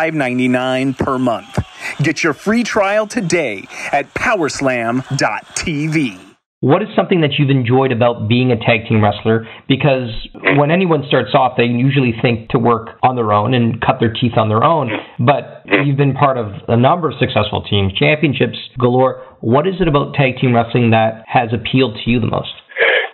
$5.99 0.00 0.96
per 0.96 1.18
month. 1.18 1.58
Get 2.02 2.24
your 2.24 2.32
free 2.32 2.62
trial 2.62 3.06
today 3.06 3.68
at 3.92 4.12
powerslam.tv. 4.14 6.18
What 6.60 6.82
is 6.82 6.88
something 6.94 7.22
that 7.22 7.38
you've 7.38 7.48
enjoyed 7.48 7.90
about 7.90 8.28
being 8.28 8.52
a 8.52 8.56
tag 8.56 8.84
team 8.86 9.02
wrestler? 9.02 9.48
Because 9.66 10.12
when 10.60 10.70
anyone 10.70 11.04
starts 11.08 11.30
off, 11.32 11.56
they 11.56 11.64
usually 11.64 12.12
think 12.20 12.50
to 12.50 12.58
work 12.58 13.00
on 13.02 13.16
their 13.16 13.32
own 13.32 13.54
and 13.54 13.80
cut 13.80 13.96
their 13.98 14.12
teeth 14.12 14.36
on 14.36 14.50
their 14.50 14.62
own. 14.62 14.90
But 15.18 15.64
you've 15.84 15.96
been 15.96 16.12
part 16.12 16.36
of 16.36 16.52
a 16.68 16.76
number 16.76 17.08
of 17.08 17.14
successful 17.18 17.64
teams, 17.64 17.94
championships 17.96 18.58
galore. 18.78 19.24
What 19.40 19.66
is 19.66 19.80
it 19.80 19.88
about 19.88 20.12
tag 20.12 20.36
team 20.36 20.54
wrestling 20.54 20.90
that 20.90 21.24
has 21.26 21.48
appealed 21.52 21.96
to 22.04 22.10
you 22.10 22.20
the 22.20 22.28
most? 22.28 22.52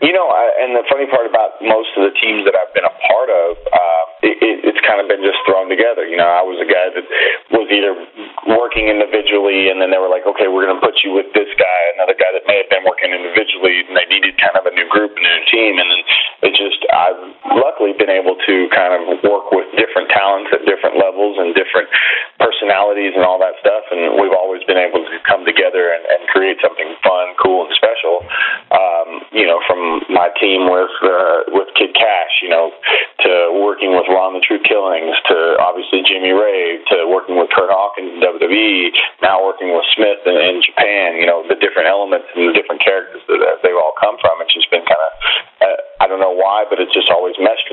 You 0.02 0.12
know, 0.12 0.26
I, 0.26 0.66
and 0.66 0.74
the 0.74 0.82
funny 0.90 1.06
part 1.06 1.30
about 1.30 1.62
most 1.62 1.94
of 1.96 2.02
the 2.02 2.14
teams 2.18 2.42
that 2.44 2.58
I've 2.58 2.74
been 2.74 2.84
a 2.84 2.96
part 3.06 3.30
of, 3.30 3.50
uh, 3.70 4.04
it, 4.26 4.36
it, 4.42 4.56
it's 4.66 4.82
kind 4.82 4.98
of 4.98 5.06
been 5.06 5.22
just 5.22 5.38
thrown 5.46 5.70
together. 5.70 6.02
You 6.02 6.18
know, 6.18 6.26
I 6.26 6.42
was 6.42 6.58
a 6.58 6.66
guy 6.66 6.90
that 6.90 7.06
was 7.54 7.70
either 7.70 7.94
working 8.50 8.90
individually, 8.90 9.70
and 9.70 9.78
then 9.78 9.94
they 9.94 10.00
were 10.02 10.10
like, 10.10 10.26
okay, 10.26 10.50
we're 10.50 10.66
going 10.66 10.74
to 10.74 10.82
put 10.82 10.98
you 11.06 11.14
with 11.14 11.30
this 11.30 11.46
guy, 11.54 11.80
another 11.94 12.18
guy 12.18 12.34
that 12.34 12.42
may 12.50 12.58
have 12.58 12.70
been 12.70 12.82
working 12.82 13.14
individually, 13.14 13.86
and 13.86 13.94
they 13.94 14.06
needed 14.10 14.34
kind 14.42 14.58
of 14.58 14.66
a 14.66 14.74
new 14.74 14.90
group 14.90 15.14
and 15.14 15.22
a 15.22 15.30
new 15.30 15.46
team, 15.46 15.72
and 15.78 15.86
then 15.86 16.02
it 16.50 16.52
just, 16.58 16.82
I've 16.90 17.22
luckily 17.54 17.94
been 17.94 18.10
able 18.10 18.34
to 18.34 18.54
kind 18.74 18.92
of 18.98 19.22
work 19.22 19.54
with 19.54 19.70
different 19.78 20.10
talents 20.10 20.50
at 20.50 20.66
different 20.66 20.98
levels 20.98 21.38
and 21.38 21.54
different 21.54 21.86
personalities 22.42 23.14
and 23.14 23.22
all 23.22 23.38
that 23.38 23.54
stuff, 23.62 23.86
and 23.94 24.18
we've 24.18 24.34
always 24.34 24.66
been 24.66 24.80
able 24.80 25.06
to 25.06 25.16
come 25.22 25.46
together 25.46 25.94
and, 25.94 26.02
and 26.02 26.20
create 26.34 26.58
something 26.58 26.90
fun, 27.06 27.32
cool, 27.38 27.64
and 27.66 27.72
special. 27.78 28.26
Um, 28.74 29.08
you 29.32 29.46
know, 29.46 29.62
from 29.66 30.02
my 30.10 30.28
team 30.40 30.66
with 30.66 30.94
uh, 31.02 31.48
with 31.54 31.68
Kid 31.78 31.94
Cash, 31.94 32.34
you 32.42 32.50
know, 32.50 32.72
to 33.24 33.30
working 33.62 33.94
with 33.94 34.08
Ron 34.16 34.32
the 34.32 34.40
Truth 34.40 34.64
Killings, 34.64 35.12
to 35.28 35.60
obviously 35.60 36.00
Jimmy 36.08 36.32
Rave, 36.32 36.80
to 36.88 37.04
working 37.04 37.36
with 37.36 37.52
Kurt 37.52 37.68
Hawkins 37.68 38.16
in 38.16 38.24
WWE, 38.24 38.88
now 39.20 39.44
working 39.44 39.76
with 39.76 39.84
Smith 39.92 40.24
in, 40.24 40.32
in 40.40 40.64
Japan. 40.64 41.20
You 41.20 41.28
know, 41.28 41.44
the 41.44 41.60
different 41.60 41.92
elements 41.92 42.32
and 42.32 42.48
the 42.48 42.56
different 42.56 42.80
characters 42.80 43.20
that 43.28 43.60
they've 43.60 43.76
all 43.76 43.92
come 44.00 44.16
from. 44.16 44.40
It's 44.40 44.56
just 44.56 44.72
been 44.72 44.88
kind 44.88 45.02
of, 45.04 45.12
uh, 45.60 45.78
I 46.00 46.08
don't 46.08 46.24
know 46.24 46.32
why, 46.32 46.64
but 46.64 46.80
it's 46.80 46.96
just 46.96 47.12
always 47.12 47.36
meshed 47.36 47.65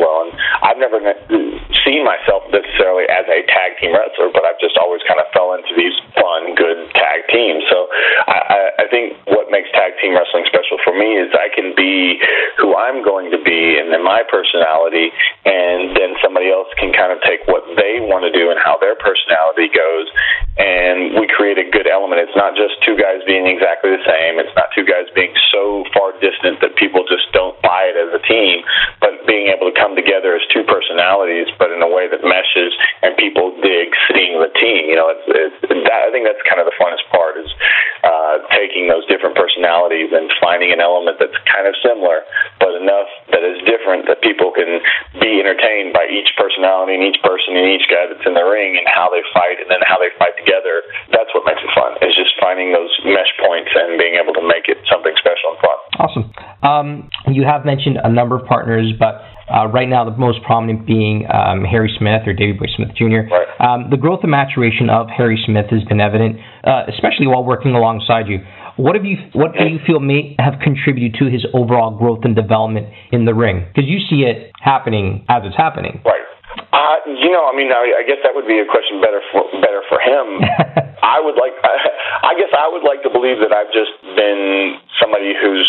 you 57.44 57.50
have 57.52 57.66
mentioned 57.66 58.00
a 58.02 58.08
number 58.08 58.40
of 58.40 58.48
partners, 58.48 58.94
but 58.98 59.20
uh, 59.52 59.68
right 59.68 59.90
now, 59.90 60.08
the 60.08 60.16
most 60.16 60.40
prominent 60.48 60.88
being 60.88 61.28
um, 61.28 61.68
Harry 61.68 61.92
Smith 62.00 62.24
or 62.26 62.32
Davey 62.32 62.56
Boy 62.56 62.72
Smith 62.80 62.96
Jr. 62.96 63.28
Right. 63.28 63.48
Um, 63.60 63.92
the 63.92 64.00
growth 64.00 64.24
and 64.24 64.32
maturation 64.32 64.90
of 64.90 65.12
Harry 65.12 65.36
Smith 65.46 65.68
has 65.76 65.84
been 65.84 66.00
evident, 66.00 66.40
uh, 66.64 66.88
especially 66.88 67.28
while 67.28 67.44
working 67.44 67.76
alongside 67.76 68.32
you. 68.32 68.40
What 68.80 68.96
have 68.96 69.04
you? 69.04 69.20
What 69.36 69.52
do 69.60 69.68
you 69.68 69.84
feel 69.86 70.00
may 70.00 70.40
have 70.40 70.64
contributed 70.64 71.20
to 71.20 71.28
his 71.28 71.44
overall 71.54 71.92
growth 71.92 72.24
and 72.24 72.34
development 72.34 72.88
in 73.12 73.26
the 73.26 73.36
ring? 73.36 73.68
Because 73.68 73.86
you 73.86 74.00
see 74.10 74.24
it 74.24 74.50
happening 74.64 75.28
as 75.28 75.44
it's 75.44 75.58
happening. 75.60 76.02
Right. 76.08 76.24
Uh, 76.72 76.98
you 77.06 77.30
know, 77.30 77.46
I 77.46 77.54
mean, 77.54 77.70
I, 77.70 78.02
I 78.02 78.04
guess 78.08 78.24
that 78.24 78.34
would 78.34 78.48
be 78.48 78.58
a 78.58 78.66
question 78.66 78.98
better 79.04 79.22
for 79.30 79.46
better 79.60 79.84
for 79.92 80.00
him. 80.00 80.42
I 81.04 81.20
would 81.20 81.36
like, 81.36 81.54
I, 81.62 82.32
I 82.32 82.40
guess, 82.40 82.50
I 82.56 82.72
would 82.72 82.82
like 82.88 83.04
to 83.04 83.12
believe 83.12 83.44
that 83.44 83.52
I've 83.52 83.70
just 83.76 83.94
been 84.16 84.80
somebody 84.98 85.36
who's 85.38 85.68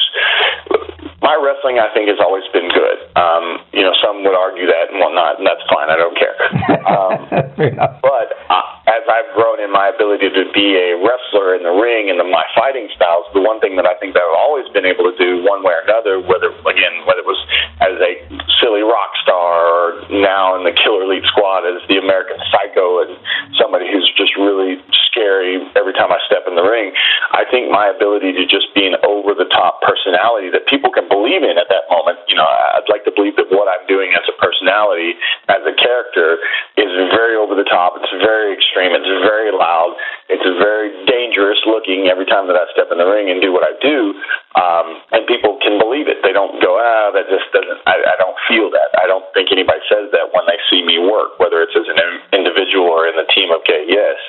my 1.25 1.33
wrestling. 1.41 1.81
I 1.81 1.89
think 1.97 2.13
has 2.13 2.21
always 2.21 2.45
been 2.53 2.69
good. 2.69 2.99
Um, 3.17 3.65
you 3.73 3.81
know, 3.81 3.97
some 4.05 4.21
would 4.21 4.37
argue 4.37 4.69
that 4.69 4.93
and 4.93 5.01
whatnot, 5.01 5.41
and 5.41 5.49
that's 5.49 5.65
fine. 5.73 5.89
I 5.89 5.97
don't 5.97 6.13
care. 6.21 6.37
Um, 6.85 7.17
but 8.05 8.29
uh, 8.53 8.67
as 8.85 9.03
I've 9.09 9.33
grown 9.33 9.65
in 9.65 9.73
my 9.73 9.89
ability 9.89 10.29
to 10.29 10.45
be 10.53 10.77
a 10.77 11.01
wrestler 11.01 11.57
in 11.57 11.65
the 11.65 11.73
ring 11.73 12.13
and 12.13 12.21
the, 12.21 12.29
my 12.29 12.45
fighting 12.53 12.93
styles, 12.93 13.25
the 13.33 13.41
one 13.41 13.59
thing 13.65 13.81
that 13.81 13.89
I 13.89 13.97
think 13.97 14.13
that 14.13 14.21
I've 14.21 14.37
always 14.37 14.69
been 14.77 14.85
able 14.85 15.09
to 15.09 15.17
do, 15.17 15.41
one 15.41 15.65
way 15.65 15.73
or 15.73 15.83
another, 15.89 16.21
whether 16.21 16.53
again 16.69 17.09
whether 17.09 17.25
it 17.25 17.29
was 17.29 17.41
as 17.81 17.97
a 17.97 18.13
silly 18.61 18.83
rock 18.83 19.15
star 19.23 19.53
or 19.65 19.87
now 20.11 20.59
in 20.59 20.63
the 20.63 20.75
Killer 20.75 21.07
Elite 21.07 21.27
Squad 21.31 21.67
as 21.67 21.83
the 21.89 21.99
American 21.99 22.39
Psycho 22.51 23.07
and 23.07 23.17
somebody 23.59 23.87
who's 23.91 24.07
just 24.19 24.35
really 24.37 24.79
scary 25.11 25.63
every 25.79 25.95
time 25.95 26.11
I 26.11 26.19
step 26.27 26.45
in 26.51 26.59
the 26.59 26.67
ring. 26.67 26.91
I 27.31 27.47
think 27.47 27.71
my 27.71 27.87
ability 27.89 28.35
to 28.35 28.45
just 28.51 28.75
be 28.75 28.87
an 28.87 28.99
over 29.07 29.35
the 29.35 29.47
top 29.51 29.81
personality 29.83 30.51
that 30.51 30.67
people 30.67 30.91
can 30.91 31.07
believe 31.07 31.47
in 31.47 31.55
at 31.55 31.71
that 31.71 31.87
moment, 31.87 32.19
you 32.27 32.35
know, 32.35 32.47
I'd 32.47 32.91
like 32.91 33.07
to 33.07 33.15
believe 33.15 33.39
that 33.39 33.49
what 33.51 33.71
I'm 33.71 33.87
doing 33.87 34.11
as 34.15 34.27
a 34.27 34.35
personality, 34.43 35.15
as 35.47 35.63
a 35.63 35.75
character, 35.79 36.43
is 36.75 36.91
very 37.15 37.39
over 37.39 37.55
the 37.55 37.67
top. 37.67 37.95
It's 37.97 38.11
very 38.19 38.55
extreme. 38.55 38.91
It's 38.91 39.09
very 39.23 39.55
loud. 39.55 39.95
It's 40.27 40.47
very 40.59 40.91
dangerous 41.07 41.63
looking 41.67 42.11
every 42.11 42.27
time 42.27 42.51
that 42.51 42.59
I 42.59 42.67
step 42.75 42.91
in 42.91 42.99
the 42.99 43.07
ring 43.07 43.31
and 43.31 43.39
do 43.39 43.55
what 43.55 43.63
I 43.63 43.75
do. 43.79 44.15
Um, 44.55 45.03
and 45.11 45.27
people 45.27 45.59
can 45.59 45.83
believe 45.83 46.07
it. 46.07 46.23
They 46.23 46.31
don't 46.31 46.63
go, 46.63 46.79
ah, 46.79 47.11
that 47.11 47.27
just 47.27 47.51
doesn't, 47.51 47.83
I, 47.91 47.99
I 47.99 48.17
don't 48.23 48.39
feel 48.47 48.71
that. 48.71 48.95
I 48.95 49.11
don't 49.11 49.27
think 49.35 49.51
anybody 49.51 49.83
says 49.91 50.15
that 50.15 50.31
when 50.31 50.47
they 50.47 50.63
see 50.71 50.79
me 50.87 51.03
work, 51.03 51.43
whether 51.43 51.59
it's 51.59 51.75
as 51.75 51.91
an 51.91 51.99
individual 52.31 52.87
or 52.87 53.11
in 53.11 53.19
the 53.19 53.27
team 53.35 53.51
of 53.51 53.67
KES. 53.67 54.21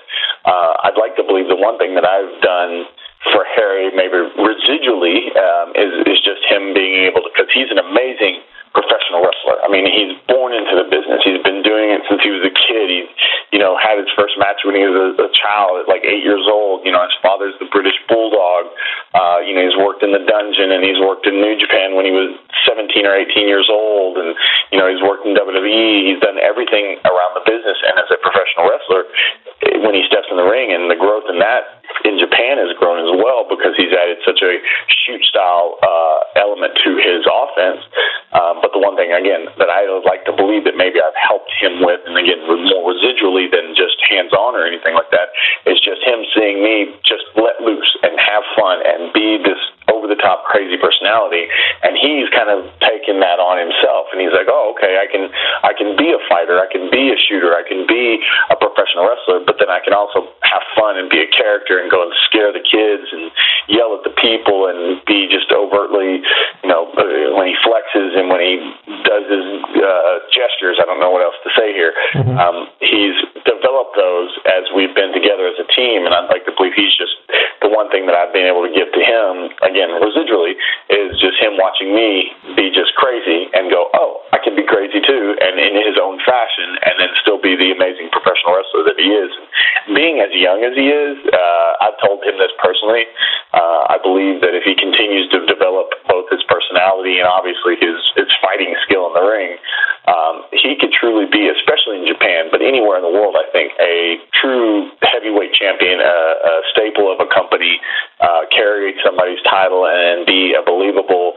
Uh, 0.41 0.89
I'd 0.89 0.97
like 0.97 1.13
to 1.21 1.23
believe 1.23 1.45
the 1.45 1.57
one 1.57 1.77
thing 1.77 1.93
that 1.93 2.09
I've 2.09 2.41
done 2.41 2.89
for 3.33 3.45
Harry, 3.53 3.93
maybe 3.93 4.17
residually, 4.37 5.29
um, 5.37 5.77
is, 5.77 5.93
is 6.09 6.19
just 6.25 6.41
him 6.49 6.73
being 6.73 7.05
able 7.05 7.21
to, 7.21 7.29
because 7.29 7.49
he's 7.53 7.69
an 7.69 7.77
amazing 7.77 8.41
professional 8.75 9.23
wrestler. 9.23 9.57
I 9.63 9.71
mean, 9.71 9.87
he's 9.87 10.13
born 10.27 10.51
into 10.51 10.75
the 10.75 10.87
business. 10.91 11.23
He's 11.23 11.39
been 11.41 11.63
doing 11.63 11.95
it 11.95 12.03
since 12.11 12.19
he 12.19 12.29
was 12.29 12.43
a 12.43 12.51
kid. 12.51 12.91
He's, 12.91 13.09
you 13.55 13.59
know, 13.63 13.79
had 13.79 13.95
his 13.95 14.11
first 14.19 14.35
match 14.35 14.67
when 14.67 14.75
he 14.75 14.83
was 14.83 14.93
a, 14.93 15.07
a 15.15 15.31
child 15.31 15.79
at 15.79 15.87
like 15.87 16.03
eight 16.03 16.27
years 16.27 16.43
old. 16.51 16.83
You 16.83 16.91
know, 16.91 16.99
his 17.07 17.15
father's 17.23 17.55
the 17.63 17.71
British 17.71 17.95
Bulldog. 18.11 18.67
Uh, 19.15 19.39
you 19.47 19.55
know, 19.55 19.63
he's 19.63 19.79
worked 19.79 20.03
in 20.03 20.11
the 20.11 20.21
dungeon 20.27 20.75
and 20.75 20.83
he's 20.83 20.99
worked 20.99 21.23
in 21.23 21.39
New 21.39 21.55
Japan 21.55 21.95
when 21.95 22.03
he 22.03 22.11
was 22.11 22.35
17 22.67 22.91
or 23.07 23.15
18 23.15 23.47
years 23.47 23.71
old. 23.71 24.19
And, 24.19 24.35
you 24.75 24.77
know, 24.77 24.91
he's 24.91 25.01
worked 25.01 25.23
in 25.23 25.31
WWE. 25.33 26.11
He's 26.11 26.19
done 26.19 26.35
everything 26.37 26.99
around 27.07 27.39
the 27.39 27.47
business. 27.47 27.79
And 27.87 27.95
as 27.95 28.11
a 28.11 28.19
professional 28.19 28.67
wrestler, 28.67 29.07
when 29.87 29.95
he 29.95 30.03
steps 30.11 30.27
in 30.27 30.35
the 30.35 30.45
ring 30.45 30.75
and 30.75 30.91
the 30.91 30.99
growth 30.99 31.31
in 31.31 31.39
that 31.39 31.85
in 32.03 32.19
Japan 32.19 32.59
has 32.59 32.75
grown 32.77 32.99
as 33.01 33.11
well 33.15 33.47
because 33.47 33.73
he's 33.77 33.93
added 33.93 34.19
such 34.25 34.41
a 34.43 34.59
shoot 35.05 35.23
style 35.25 35.79
uh, 35.79 36.41
element 36.41 36.75
to 36.83 36.97
his 36.99 37.23
offense. 37.23 37.81
Um, 38.35 38.59
the 38.75 38.83
one 38.83 38.99
thing 38.99 39.15
again 39.15 39.47
that 39.55 39.71
I 39.71 39.87
would 39.87 40.03
like 40.03 40.27
to 40.27 40.35
believe 40.35 40.67
that 40.67 40.75
maybe 40.75 40.99
I've 40.99 41.15
helped 41.15 41.49
him 41.55 41.79
with, 41.79 42.03
and 42.03 42.19
again 42.19 42.43
more 42.43 42.91
residually 42.91 43.47
than 43.47 43.71
just 43.71 43.95
hands 44.11 44.35
on 44.35 44.51
or 44.59 44.67
anything 44.67 44.91
like 44.91 45.07
that, 45.15 45.31
is 45.63 45.79
just 45.79 46.03
him 46.03 46.27
seeing 46.35 46.59
me 46.59 46.91
just 47.07 47.23
let 47.39 47.63
loose 47.63 47.87
and 48.03 48.19
have 48.19 48.43
fun 48.59 48.83
and 48.83 49.15
be 49.15 49.39
this 49.39 49.63
top 50.25 50.49
crazy 50.49 50.81
personality 50.81 51.45
and 51.85 51.93
he's 51.93 52.25
kind 52.33 52.49
of 52.49 52.65
taken 52.81 53.21
that 53.21 53.37
on 53.37 53.61
himself 53.61 54.09
and 54.09 54.17
he's 54.17 54.33
like 54.33 54.49
oh 54.49 54.73
okay 54.73 54.97
i 54.97 55.05
can 55.05 55.29
i 55.61 55.71
can 55.77 55.93
be 55.93 56.09
a 56.09 56.21
fighter 56.25 56.57
i 56.57 56.65
can 56.65 56.89
be 56.89 57.13
a 57.13 57.17
shooter 57.29 57.53
i 57.53 57.61
can 57.61 57.85
be 57.85 58.17
a 58.49 58.55
professional 58.57 59.07
wrestler, 59.07 59.41
but 59.45 59.57
then 59.59 59.69
I 59.69 59.79
can 59.79 59.93
also 59.93 60.27
have 60.43 60.63
fun 60.75 60.97
and 60.97 61.09
be 61.09 61.21
a 61.21 61.29
character 61.29 61.79
and 61.79 61.89
go 61.89 62.03
and 62.03 62.11
scare 62.25 62.51
the 62.51 62.63
kids 62.63 63.07
and 63.11 63.31
yell 63.69 63.95
at 63.97 64.03
the 64.03 64.13
people 64.17 64.67
and 64.67 65.01
be 65.05 65.27
just 65.29 65.51
overtly, 65.51 66.21
you 66.63 66.69
know, 66.69 66.89
uh, 66.93 67.35
when 67.37 67.47
he 67.47 67.55
flexes 67.63 68.17
and 68.17 68.29
when 68.29 68.41
he 68.41 68.53
does 69.03 69.25
his 69.29 69.47
uh, 69.79 70.15
gestures. 70.33 70.77
I 70.81 70.85
don't 70.85 70.99
know 70.99 71.11
what 71.11 71.23
else 71.23 71.37
to 71.43 71.51
say 71.55 71.73
here. 71.73 71.93
Mm-hmm. 72.13 72.37
Um, 72.37 72.57
he's 72.79 73.17
developed 73.45 73.95
those 73.95 74.33
as 74.49 74.65
we've 74.73 74.93
been 74.93 75.13
together 75.13 75.47
as 75.47 75.57
a 75.61 75.67
team, 75.71 76.03
and 76.03 76.11
I'd 76.11 76.27
like 76.27 76.43
to 76.49 76.53
believe 76.57 76.73
he's 76.73 76.93
just 76.97 77.13
the 77.61 77.69
one 77.69 77.89
thing 77.93 78.05
that 78.09 78.17
I've 78.17 78.33
been 78.33 78.49
able 78.49 78.65
to 78.65 78.73
give 78.73 78.89
to 78.91 79.01
him 79.01 79.53
again 79.61 79.89
residually 80.01 80.57
is 80.89 81.17
just 81.21 81.37
him 81.39 81.57
watching 81.57 81.93
me 81.93 82.33
be 82.57 82.69
just 82.73 82.93
crazy 82.97 83.49
and 83.53 83.69
go, 83.69 83.89
oh, 83.93 84.25
I 84.33 84.41
can 84.41 84.57
be 84.57 84.65
crazy 84.65 84.99
too, 85.01 85.37
and 85.39 85.57
in 85.61 85.77
his 85.85 85.97
own 86.01 86.19
fashion, 86.25 86.77
and 86.83 86.99
then 86.99 87.09
still 87.21 87.39
be 87.39 87.55
the 87.55 87.71
amazing 87.71 88.09
professional 88.11 88.57
wrestler 88.57 88.85
that 88.89 88.97
he 88.99 89.09
is. 89.09 89.31
Being 89.93 90.19
as 90.19 90.33
young 90.33 90.65
as 90.65 90.73
he 90.73 90.89
is, 90.89 91.17
uh, 91.29 91.71
I've 91.85 91.97
told 92.01 92.25
him 92.25 92.37
this 92.41 92.53
personally. 92.57 93.05
Uh, 93.53 93.93
I 93.93 93.97
believe 94.01 94.41
that 94.41 94.57
if 94.57 94.65
he 94.67 94.75
continues 94.75 95.29
to 95.31 95.45
develop 95.45 95.93
both 96.09 96.27
his 96.33 96.43
personality 96.49 97.21
and 97.21 97.27
obviously 97.29 97.77
his 97.79 97.97
his 98.17 98.29
fighting 98.41 98.73
skill 98.83 99.07
in 99.09 99.13
the 99.13 99.25
ring, 99.25 99.57
um, 100.05 100.45
he 100.53 100.77
could 100.77 100.93
truly 100.93 101.25
be, 101.25 101.49
especially 101.49 102.01
in 102.01 102.05
Japan, 102.05 102.53
but 102.53 102.61
anywhere 102.61 103.01
in 103.01 103.05
the 103.05 103.13
world, 103.13 103.33
I 103.33 103.49
think, 103.49 103.73
a 103.81 104.21
true 104.37 104.93
heavyweight 105.01 105.53
champion, 105.57 105.97
a, 105.97 106.05
a 106.05 106.53
staple 106.73 107.09
of 107.09 107.17
a 107.17 107.29
company, 107.29 107.81
uh, 108.21 108.45
carry 108.53 108.93
somebody's 109.01 109.41
title, 109.49 109.89
and 109.89 110.25
be 110.25 110.53
a 110.53 110.61
believable 110.61 111.33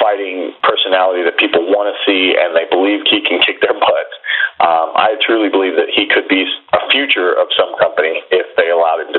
fighting 0.00 0.52
personality 0.62 1.24
that 1.24 1.36
people 1.36 1.64
want 1.72 1.88
to 1.92 1.96
see 2.04 2.36
and 2.36 2.52
they 2.56 2.68
believe 2.68 3.04
he 3.08 3.20
can 3.24 3.40
kick 3.44 3.60
their 3.60 3.74
butt. 3.76 4.08
Um, 4.56 4.96
I 4.96 5.16
truly 5.24 5.48
believe 5.48 5.76
that 5.76 5.92
he 5.92 6.08
could 6.08 6.28
be 6.28 6.44
a 6.44 6.80
future 6.92 7.36
of 7.36 7.48
some 7.56 7.76
company 7.76 8.16
if 8.32 8.46
they 8.56 8.72
allowed 8.72 9.04
him. 9.04 9.15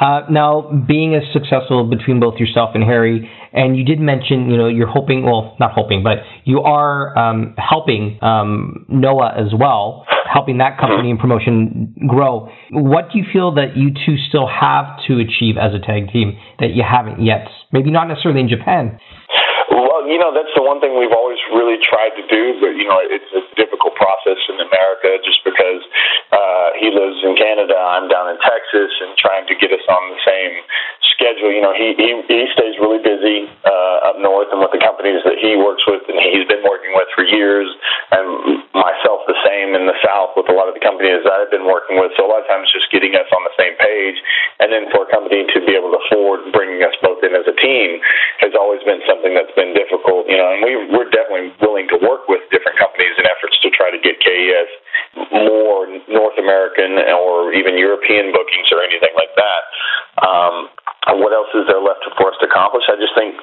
Uh, 0.00 0.22
now, 0.30 0.62
being 0.88 1.14
as 1.14 1.22
successful 1.32 1.84
between 1.84 2.20
both 2.20 2.38
yourself 2.38 2.70
and 2.74 2.82
Harry, 2.82 3.30
and 3.52 3.76
you 3.76 3.84
did 3.84 4.00
mention, 4.00 4.50
you 4.50 4.56
know, 4.56 4.66
you're 4.66 4.88
hoping, 4.88 5.24
well, 5.24 5.54
not 5.60 5.72
hoping, 5.72 6.02
but 6.02 6.18
you 6.44 6.60
are 6.60 7.16
um, 7.18 7.54
helping 7.58 8.18
um, 8.22 8.86
Noah 8.88 9.34
as 9.36 9.52
well, 9.52 10.06
helping 10.32 10.58
that 10.58 10.78
company 10.78 11.10
and 11.10 11.18
promotion 11.18 11.94
grow. 12.08 12.48
What 12.70 13.12
do 13.12 13.18
you 13.18 13.24
feel 13.30 13.54
that 13.56 13.76
you 13.76 13.90
two 13.90 14.16
still 14.28 14.48
have 14.48 14.86
to 15.08 15.20
achieve 15.20 15.56
as 15.60 15.74
a 15.74 15.84
tag 15.84 16.10
team 16.12 16.38
that 16.60 16.70
you 16.70 16.82
haven't 16.82 17.22
yet? 17.22 17.48
Maybe 17.70 17.90
not 17.90 18.08
necessarily 18.08 18.40
in 18.40 18.48
Japan. 18.48 18.98
You 20.10 20.18
know, 20.18 20.34
that's 20.34 20.50
the 20.58 20.66
one 20.66 20.82
thing 20.82 20.98
we've 20.98 21.14
always 21.14 21.38
really 21.54 21.78
tried 21.78 22.18
to 22.18 22.24
do, 22.26 22.58
but, 22.58 22.74
you 22.74 22.82
know, 22.90 22.98
it's 22.98 23.30
a 23.30 23.46
difficult 23.54 23.94
process 23.94 24.42
in 24.50 24.58
America 24.58 25.22
just 25.22 25.38
because 25.46 25.86
uh, 26.34 26.74
he 26.82 26.90
lives 26.90 27.22
in 27.22 27.38
Canada, 27.38 27.78
I'm 27.78 28.10
down 28.10 28.34
in 28.34 28.38
Texas, 28.42 28.90
and 29.06 29.14
trying 29.14 29.46
to 29.46 29.54
get 29.54 29.70
us 29.70 29.86
on 29.86 30.02
the 30.10 30.18
same 30.26 30.66
schedule. 31.14 31.52
You 31.52 31.60
know, 31.60 31.76
he 31.76 31.92
he, 32.00 32.10
he 32.26 32.48
stays 32.56 32.80
really 32.80 32.98
busy 33.04 33.44
uh, 33.68 34.08
up 34.08 34.16
north 34.18 34.48
and 34.50 34.58
with 34.58 34.72
the 34.72 34.80
companies 34.80 35.20
that 35.28 35.36
he 35.36 35.52
works 35.52 35.84
with 35.84 36.00
and 36.08 36.16
he's 36.16 36.48
been 36.48 36.64
working 36.64 36.96
with 36.96 37.12
for 37.12 37.22
years, 37.28 37.68
and 38.10 38.64
myself 38.72 39.28
the 39.28 39.36
same 39.44 39.76
in 39.76 39.84
the 39.84 39.94
south 40.00 40.32
with 40.34 40.48
a 40.48 40.56
lot 40.56 40.66
of 40.66 40.74
the 40.74 40.80
companies 40.80 41.20
that 41.22 41.30
I've 41.36 41.52
been 41.52 41.68
working 41.68 42.00
with. 42.00 42.16
So 42.16 42.24
a 42.24 42.30
lot 42.32 42.40
of 42.40 42.48
times 42.48 42.72
just 42.72 42.88
getting 42.88 43.12
us 43.14 43.28
on 43.30 43.44
the 43.44 43.54
same 43.60 43.76
page, 43.76 44.16
and 44.64 44.72
then 44.72 44.88
for 44.90 45.04
a 45.04 45.08
company 45.12 45.44
to 45.44 45.58
be 45.60 45.76
able 45.76 45.92
to 45.92 46.00
afford 46.08 46.50
bringing 46.56 46.80
us 46.80 46.96
both 47.04 47.20
in 47.20 47.36
as 47.36 47.44
a 47.44 47.54
team 47.60 48.00
has 48.40 48.56
always 48.56 48.80
been 48.88 49.04
something 49.04 49.36
that's 49.36 49.52
been 49.52 49.76
difficult. 49.76 49.99
You 50.04 50.38
know, 50.38 50.48
and 50.54 50.60
we 50.64 50.72
we're 50.90 51.10
definitely 51.10 51.52
willing 51.60 51.88
to 51.92 51.98
work 52.00 52.28
with 52.28 52.40
different 52.50 52.78
companies 52.78 53.14
in 53.18 53.24
efforts 53.26 53.58
to 53.62 53.68
try 53.70 53.90
to 53.90 54.00
get 54.00 54.20
KES 54.20 54.70
more 55.32 55.86
North 56.08 56.38
American 56.38 56.98
or 57.10 57.52
even 57.52 57.76
European 57.76 58.32
bookings 58.32 58.68
or 58.72 58.82
anything 58.82 59.12
like 59.14 59.32
that. 59.36 59.62
Um, 60.22 60.54
what 61.18 61.32
else 61.32 61.50
is 61.56 61.66
there 61.66 61.80
left 61.80 62.04
for 62.16 62.30
us 62.30 62.36
to 62.40 62.46
accomplish? 62.46 62.84
I 62.86 62.96
just 63.00 63.16
think 63.16 63.34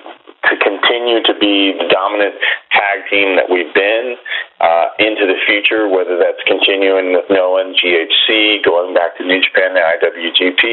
to 0.48 0.56
continue 0.62 1.20
to 1.26 1.34
be 1.42 1.76
the 1.76 1.90
dominant 1.90 2.38
tag 2.72 3.10
team 3.10 3.36
that 3.36 3.50
we've 3.50 3.74
been 3.74 4.16
uh, 4.58 4.90
into 4.98 5.30
the 5.30 5.38
future, 5.46 5.86
whether 5.86 6.18
that's 6.18 6.42
continuing 6.50 7.14
with 7.14 7.30
Noah 7.30 7.62
and 7.62 7.78
GHC, 7.78 8.66
going 8.66 8.98
back 8.98 9.14
to 9.22 9.24
New 9.24 9.38
Japan, 9.38 9.78
the 9.78 9.86
IWGP. 9.86 10.66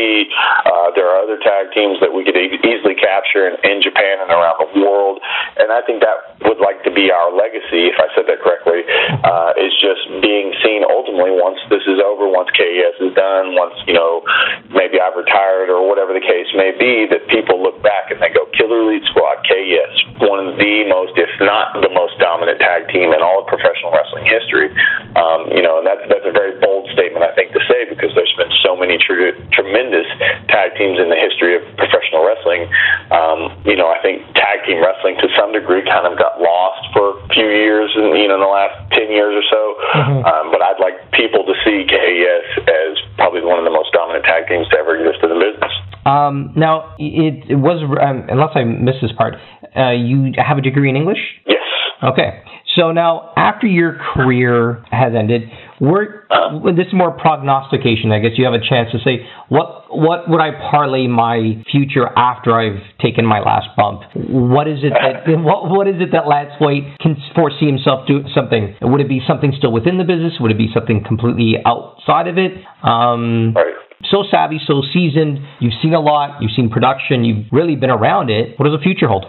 Uh, 0.64 0.88
there 0.96 1.04
are 1.04 1.20
other 1.20 1.36
tag 1.36 1.68
teams 1.76 2.00
that 2.00 2.08
we 2.08 2.24
could 2.24 2.36
e- 2.36 2.56
easily 2.64 2.96
capture 2.96 3.44
in, 3.44 3.60
in 3.60 3.84
Japan 3.84 4.24
and 4.24 4.32
around 4.32 4.56
the 4.56 4.72
world. 4.80 5.20
And 5.60 5.68
I 5.68 5.84
think 5.84 6.00
that 6.00 6.40
would 6.48 6.64
like 6.64 6.80
to 6.88 6.92
be 6.92 7.12
our 7.12 7.28
legacy, 7.28 7.92
if 7.92 8.00
I 8.00 8.08
said 8.16 8.24
that 8.24 8.40
correctly, 8.40 8.88
uh, 9.20 9.52
is 9.60 9.76
just 9.76 10.08
being 10.24 10.56
seen 10.64 10.80
ultimately 10.88 11.36
once 11.36 11.60
this 11.68 11.84
is 11.84 12.00
over, 12.00 12.24
once 12.24 12.48
KES 12.56 12.96
is 13.04 13.12
done, 13.12 13.52
once, 13.52 13.76
you 13.84 13.92
know, 13.92 14.24
maybe 14.72 14.96
I've 14.96 15.16
retired 15.16 15.68
or 15.68 15.84
whatever 15.84 16.16
the 16.16 16.24
case 16.24 16.48
may 16.56 16.72
be, 16.72 17.04
that 17.12 17.28
people 17.28 17.60
look 17.60 17.84
back 17.84 18.08
and 18.08 18.16
they 18.16 18.32
go, 18.32 18.48
Killer 18.56 18.80
Elite 18.80 19.04
Squad, 19.12 19.44
KES, 19.44 20.24
one 20.24 20.40
of 20.40 20.56
the 20.56 20.88
most, 20.88 21.12
if 21.20 21.28
not 21.44 21.76
the 21.84 21.92
most 21.92 22.16
dominant 22.16 22.64
tag 22.64 22.88
team 22.88 23.12
in 23.12 23.20
all 23.20 23.44
of 23.44 23.46
professional 23.46 23.73
wrestling 23.82 24.26
history. 24.28 24.70
Um, 25.18 25.50
you 25.50 25.62
know, 25.62 25.82
and 25.82 25.87
that's, 25.87 26.04
that's 26.06 26.26
a 26.26 26.34
very 26.34 26.58
bold 26.60 26.90
statement, 26.92 27.24
I 27.24 27.32
think, 27.34 27.54
to 27.54 27.62
say 27.66 27.88
because 27.88 28.12
there's 28.14 28.34
been 28.38 28.52
so 28.62 28.76
many 28.76 28.98
tr- 28.98 29.34
tremendous 29.50 30.06
tag 30.50 30.74
teams 30.78 30.98
in 30.98 31.10
the 31.10 31.18
history 31.18 31.58
of 31.58 31.62
professional 31.78 32.22
wrestling. 32.22 32.70
Um, 33.10 33.54
you 33.66 33.74
know, 33.74 33.90
I 33.90 33.98
think 34.02 34.22
tag 34.38 34.62
team 34.66 34.78
wrestling 34.82 35.18
to 35.22 35.28
some 35.34 35.50
degree 35.50 35.82
kind 35.87 36.06
of 36.06 36.18
got 36.18 36.38
lost 36.38 36.87
for 36.94 37.18
a 37.18 37.28
few 37.34 37.46
years, 37.46 37.90
in, 37.94 38.14
you 38.14 38.28
know, 38.30 38.38
in 38.38 38.44
the 38.44 38.50
last 38.50 38.76
10 38.94 39.10
years 39.10 39.34
or 39.34 39.46
so. 39.50 39.62
Mm-hmm. 39.98 40.20
Um, 40.26 40.44
but 40.50 40.62
I'd 40.62 40.82
like 40.82 40.98
people 41.14 41.42
to 41.46 41.54
see 41.62 41.87
KES 41.87 42.46
as 42.66 42.92
probably 43.16 43.42
one 43.42 43.58
of 43.58 43.64
the 43.64 43.74
most 43.74 43.90
dominant 43.94 44.24
tag 44.24 44.46
teams 44.46 44.68
to 44.70 44.76
ever 44.78 44.98
exist 44.98 45.22
in 45.22 45.30
the 45.30 45.40
business. 45.40 45.74
Um, 46.04 46.52
now, 46.56 46.94
it, 46.98 47.48
it 47.48 47.56
was, 47.56 47.80
um, 47.80 48.28
unless 48.28 48.52
I 48.54 48.64
missed 48.64 49.00
this 49.00 49.12
part, 49.16 49.34
uh, 49.76 49.96
you 49.96 50.32
have 50.37 50.58
a 50.58 50.62
degree 50.62 50.90
in 50.90 50.96
English? 50.96 51.18
Yes. 51.46 51.64
Okay. 52.02 52.42
So 52.77 52.90
now, 52.90 53.33
after 53.37 53.66
your 53.66 53.98
career 54.14 54.85
has 54.90 55.12
ended, 55.16 55.42
we're, 55.81 56.27
this 56.75 56.88
is 56.88 56.92
more 56.92 57.12
prognostication. 57.12 58.10
I 58.10 58.18
guess 58.18 58.33
you 58.37 58.44
have 58.44 58.54
a 58.54 58.62
chance 58.62 58.90
to 58.92 58.98
say 58.98 59.27
what 59.48 59.85
what 59.94 60.29
would 60.29 60.40
I 60.40 60.50
parlay 60.70 61.06
my 61.06 61.62
future 61.70 62.06
after 62.16 62.52
I've 62.58 62.83
taken 63.00 63.25
my 63.27 63.40
last 63.40 63.68
bump? 63.77 64.02
What 64.14 64.66
is 64.66 64.79
it 64.83 64.90
that 64.90 65.31
what 65.38 65.70
what 65.70 65.87
is 65.87 65.96
it 66.00 66.10
that 66.12 66.27
Lance 66.27 66.52
Hoyt 66.58 66.98
can 67.00 67.16
foresee 67.35 67.66
himself 67.66 68.06
do 68.08 68.22
something? 68.35 68.75
Would 68.83 69.00
it 69.00 69.08
be 69.08 69.20
something 69.27 69.52
still 69.56 69.72
within 69.72 69.98
the 69.98 70.04
business? 70.04 70.35
Would 70.40 70.50
it 70.50 70.58
be 70.58 70.70
something 70.75 71.04
completely 71.06 71.54
outside 71.64 72.27
of 72.27 72.38
it? 72.38 72.52
Um, 72.83 73.54
right 73.54 73.75
so 74.10 74.25
savvy, 74.31 74.60
so 74.66 74.83
seasoned. 74.92 75.38
You've 75.60 75.75
seen 75.83 75.94
a 75.94 76.00
lot. 76.00 76.42
You've 76.42 76.52
seen 76.54 76.68
production. 76.68 77.25
You've 77.25 77.46
really 77.52 77.77
been 77.77 77.90
around 77.90 78.31
it. 78.31 78.58
What 78.58 78.68
does 78.68 78.77
the 78.77 78.83
future 78.83 79.08
hold? 79.08 79.25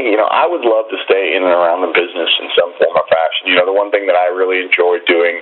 Personally, 0.00 0.12
you 0.12 0.16
know, 0.16 0.28
I 0.32 0.48
would 0.48 0.64
love 0.64 0.88
to 0.88 0.98
stay 1.04 1.36
in 1.36 1.44
and 1.44 1.52
around 1.52 1.84
the 1.84 1.92
business 1.92 2.32
in 2.40 2.48
some 2.56 2.72
form 2.80 2.96
or 2.96 3.04
fashion. 3.04 3.52
You 3.52 3.56
know, 3.56 3.66
the 3.68 3.76
one 3.76 3.90
thing 3.92 4.06
that 4.08 4.16
I 4.16 4.32
really 4.32 4.64
enjoy 4.64 5.04
doing, 5.04 5.40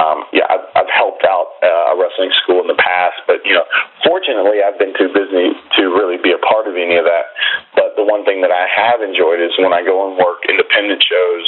um, 0.00 0.24
yeah, 0.32 0.48
I've, 0.48 0.64
I've 0.72 0.92
helped 0.92 1.28
out 1.28 1.60
uh, 1.60 1.92
a 1.92 1.94
wrestling 2.00 2.32
school 2.40 2.64
in 2.64 2.68
the 2.72 2.80
past, 2.80 3.20
but 3.28 3.44
you 3.44 3.52
know, 3.52 3.68
fortunately, 4.00 4.64
I've 4.64 4.80
been 4.80 4.96
too 4.96 5.12
busy 5.12 5.52
to 5.76 5.82
really 5.92 6.16
be 6.16 6.32
a 6.32 6.40
part 6.40 6.64
of 6.64 6.74
any 6.74 6.96
of 6.96 7.04
that. 7.04 7.36
But 7.76 8.00
the 8.00 8.06
one 8.08 8.24
thing 8.24 8.40
that 8.40 8.50
I 8.50 8.64
have 8.64 9.04
enjoyed 9.04 9.44
is 9.44 9.52
when 9.60 9.76
I 9.76 9.84
go 9.84 10.08
and 10.08 10.16
work 10.16 10.48
independent 10.48 11.04
shows 11.04 11.44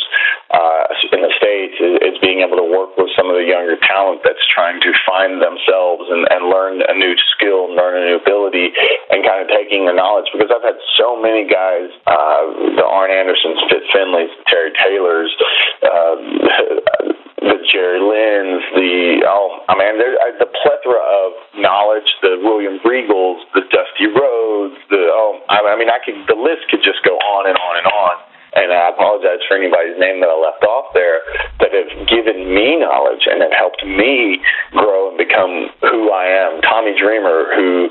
uh, 0.53 0.85
in 1.17 1.25
the 1.25 1.33
states, 1.41 1.81
is, 1.81 2.13
is 2.13 2.17
being 2.21 2.45
able 2.45 2.61
to 2.61 2.69
work 2.69 2.93
with 3.01 3.09
some 3.17 3.33
of 3.33 3.41
the 3.41 3.47
younger 3.49 3.81
talent 3.89 4.21
that's 4.21 4.45
trying 4.53 4.85
to 4.85 4.93
find 5.09 5.41
themselves 5.41 6.05
and, 6.13 6.29
and 6.29 6.53
learn 6.53 6.85
a 6.85 6.93
new 6.93 7.17
skill, 7.33 7.73
learn 7.73 7.97
a 7.97 8.05
new 8.05 8.19
ability, 8.21 8.69
and 9.09 9.25
kind 9.25 9.41
of 9.41 9.49
taking 9.49 9.89
the 9.89 9.97
knowledge. 9.97 10.29
Because 10.29 10.53
I've 10.53 10.65
had 10.65 10.77
so 11.01 11.17
many 11.17 11.49
guys. 11.49 11.89
Uh, 12.05 12.77
the 12.77 12.85
Arn 12.85 13.09
Andersons, 13.09 13.65
Fit 13.73 13.85
Finlays, 13.97 14.33
Terry 14.45 14.73
Taylors, 14.77 15.33
uh, 15.81 17.22
the 17.43 17.59
Jerry 17.71 18.01
Lynn's, 18.01 18.63
the 18.75 19.27
oh, 19.27 19.67
I 19.69 19.75
mean, 19.75 19.99
there, 19.99 20.15
the 20.39 20.47
plethora 20.47 21.03
of 21.03 21.31
knowledge, 21.59 22.07
the 22.23 22.39
William 22.43 22.79
Regals, 22.87 23.43
the 23.55 23.63
Dusty 23.67 24.07
Rhodes, 24.07 24.79
the 24.91 25.11
oh, 25.11 25.43
I, 25.49 25.63
I 25.63 25.77
mean, 25.79 25.91
I 25.91 25.99
could 26.03 26.27
the 26.27 26.39
list 26.39 26.71
could 26.71 26.83
just 26.83 27.03
go 27.05 27.15
on 27.19 27.51
and 27.51 27.59
on 27.59 27.75
and 27.79 27.87
on 27.87 28.32
and 28.53 28.69
I 28.69 28.93
apologize 28.93 29.41
for 29.49 29.57
anybody's 29.57 29.97
name 29.97 30.21
that 30.21 30.29
I 30.29 30.37
left 30.37 30.63
off 30.65 30.93
there, 30.93 31.25
that 31.65 31.73
have 31.73 31.93
given 32.09 32.53
me 32.53 32.77
knowledge 32.77 33.25
and 33.25 33.41
have 33.41 33.57
helped 33.57 33.81
me 33.85 34.45
grow 34.77 35.09
and 35.09 35.17
become 35.17 35.73
who 35.81 36.13
I 36.13 36.29
am. 36.45 36.61
Tommy 36.61 36.93
Dreamer, 36.93 37.49
who, 37.57 37.89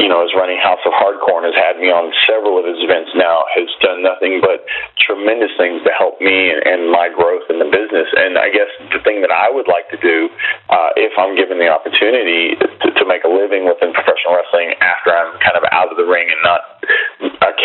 you 0.00 0.08
know, 0.08 0.24
is 0.24 0.32
running 0.32 0.56
House 0.56 0.80
of 0.88 0.96
Hardcore 0.96 1.44
and 1.44 1.52
has 1.52 1.58
had 1.58 1.76
me 1.76 1.92
on 1.92 2.08
several 2.24 2.56
of 2.56 2.64
his 2.64 2.80
events 2.80 3.12
now, 3.20 3.44
has 3.52 3.68
done 3.84 4.00
nothing 4.00 4.40
but 4.40 4.64
tremendous 5.04 5.52
things 5.60 5.84
to 5.84 5.92
help 5.92 6.20
me 6.24 6.52
and, 6.56 6.64
and 6.64 6.80
my 6.88 7.12
growth 7.12 7.44
in 7.52 7.60
the 7.60 7.68
business. 7.68 8.08
And 8.16 8.40
I 8.40 8.48
guess 8.48 8.70
the 8.88 9.04
thing 9.04 9.20
that 9.20 9.32
I 9.32 9.52
would 9.52 9.68
like 9.68 9.92
to 9.92 10.00
do, 10.00 10.32
uh, 10.72 10.96
if 10.96 11.12
I'm 11.20 11.36
given 11.36 11.60
the 11.60 11.68
opportunity 11.68 12.56
to, 12.56 12.88
to 12.96 13.04
make 13.04 13.28
a 13.28 13.32
living 13.32 13.68
within 13.68 13.92
professional 13.92 14.40
wrestling 14.40 14.72
after 14.80 15.12
I'm 15.12 15.36
kind 15.44 15.56
of 15.56 15.64
out 15.68 15.92
of 15.92 16.00
the 16.00 16.08
ring 16.08 16.32
and 16.32 16.40
not 16.40 16.60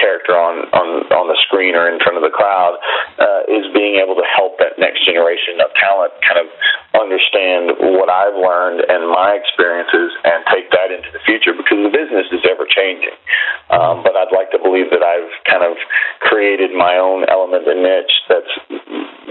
character 0.04 0.36
on, 0.36 0.68
on, 0.76 0.88
on 1.16 1.26
the 1.32 1.40
screen 1.48 1.80
or 1.80 1.88
in 1.88 2.04
front 2.04 2.20
of 2.20 2.24
the 2.28 2.34
crowd 2.36 2.76
uh, 3.16 3.48
is 3.48 3.64
being 3.72 4.04
able 4.04 4.20
to 4.20 4.28
help 4.28 4.60
that 4.60 4.76
next 4.76 5.08
generation 5.08 5.64
of 5.64 5.72
talent 5.80 6.12
kind 6.20 6.44
of 6.44 6.52
understand 7.00 7.80
what 7.96 8.12
I've 8.12 8.36
learned 8.36 8.84
and 8.84 9.08
my 9.08 9.40
experiences 9.40 10.12
and 10.28 10.44
take 10.52 10.68
that 10.76 10.92
into 10.92 11.08
the 11.16 11.24
future 11.24 11.56
because 11.56 11.80
the 11.80 11.94
business 11.96 12.28
is 12.36 12.44
ever 12.44 12.68
changing. 12.68 13.16
Um, 13.72 14.04
but 14.04 14.20
I'd 14.20 14.36
like 14.36 14.52
to 14.52 14.60
believe 14.60 14.92
that 14.92 15.02
I've 15.02 15.32
kind 15.48 15.64
of 15.64 15.80
created 16.20 16.76
my 16.76 17.00
own 17.00 17.24
element 17.32 17.64
and 17.64 17.80
niche 17.80 18.16
that's 18.28 18.54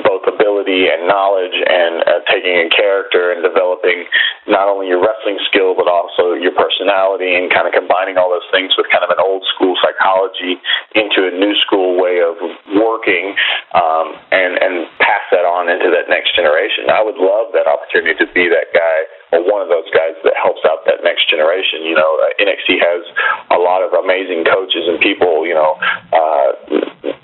both 0.01 0.24
ability 0.24 0.88
and 0.88 1.05
knowledge 1.05 1.53
and 1.53 2.01
uh, 2.09 2.24
taking 2.28 2.57
a 2.57 2.68
character 2.72 3.32
and 3.32 3.45
developing 3.45 4.09
not 4.49 4.68
only 4.68 4.88
your 4.88 5.01
wrestling 5.05 5.36
skill 5.53 5.76
but 5.76 5.84
also 5.84 6.32
your 6.32 6.57
personality 6.57 7.36
and 7.36 7.53
kind 7.53 7.68
of 7.68 7.76
combining 7.76 8.16
all 8.16 8.32
those 8.32 8.47
things 8.49 8.72
with 8.80 8.88
kind 8.88 9.05
of 9.05 9.12
an 9.12 9.20
old 9.20 9.45
school 9.53 9.76
psychology 9.84 10.57
into 10.97 11.28
a 11.28 11.32
new 11.36 11.53
school 11.64 12.01
way 12.01 12.24
of 12.24 12.36
working 12.76 13.36
um, 13.76 14.16
and 14.32 14.57
and 14.57 14.88
pass 14.99 15.24
that 15.30 15.45
on 15.45 15.68
into 15.68 15.93
that 15.93 16.09
next 16.09 16.32
generation. 16.34 16.88
I 16.88 17.05
would 17.05 17.20
love 17.20 17.53
that 17.53 17.68
opportunity 17.68 18.16
to 18.24 18.28
be 18.32 18.49
that 18.49 18.72
guy 18.72 18.99
or 19.32 19.40
one 19.48 19.64
of 19.64 19.72
those 19.72 19.88
guys 19.90 20.14
that 20.22 20.36
helps 20.36 20.60
out 20.68 20.84
that 20.84 21.00
next 21.00 21.26
generation. 21.32 21.82
You 21.88 21.96
know, 21.96 22.10
uh, 22.20 22.36
NXT 22.44 22.78
has 22.78 23.02
a 23.50 23.58
lot 23.58 23.80
of 23.80 23.96
amazing 23.96 24.44
coaches 24.44 24.84
and 24.86 25.00
people. 25.00 25.48
You 25.48 25.56
know, 25.56 25.80
uh, 26.12 26.48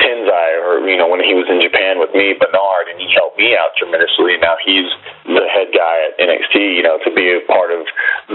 Tensai, 0.01 0.51
or 0.65 0.89
you 0.89 0.97
know, 0.97 1.07
when 1.07 1.21
he 1.21 1.37
was 1.37 1.47
in 1.53 1.61
Japan 1.61 2.01
with 2.01 2.11
me, 2.17 2.33
Bernard, 2.35 2.89
and 2.89 2.97
he 2.97 3.13
helped 3.13 3.37
me 3.37 3.53
out 3.53 3.77
tremendously. 3.77 4.41
Now 4.41 4.57
he's 4.65 4.89
the 5.29 5.47
head 5.49 5.71
guy 5.73 5.97
at 6.09 6.19
NXT. 6.19 6.57
You 6.77 6.85
know, 6.85 6.99
to 7.05 7.11
be 7.13 7.29
a 7.33 7.45
part 7.45 7.71
of 7.71 7.85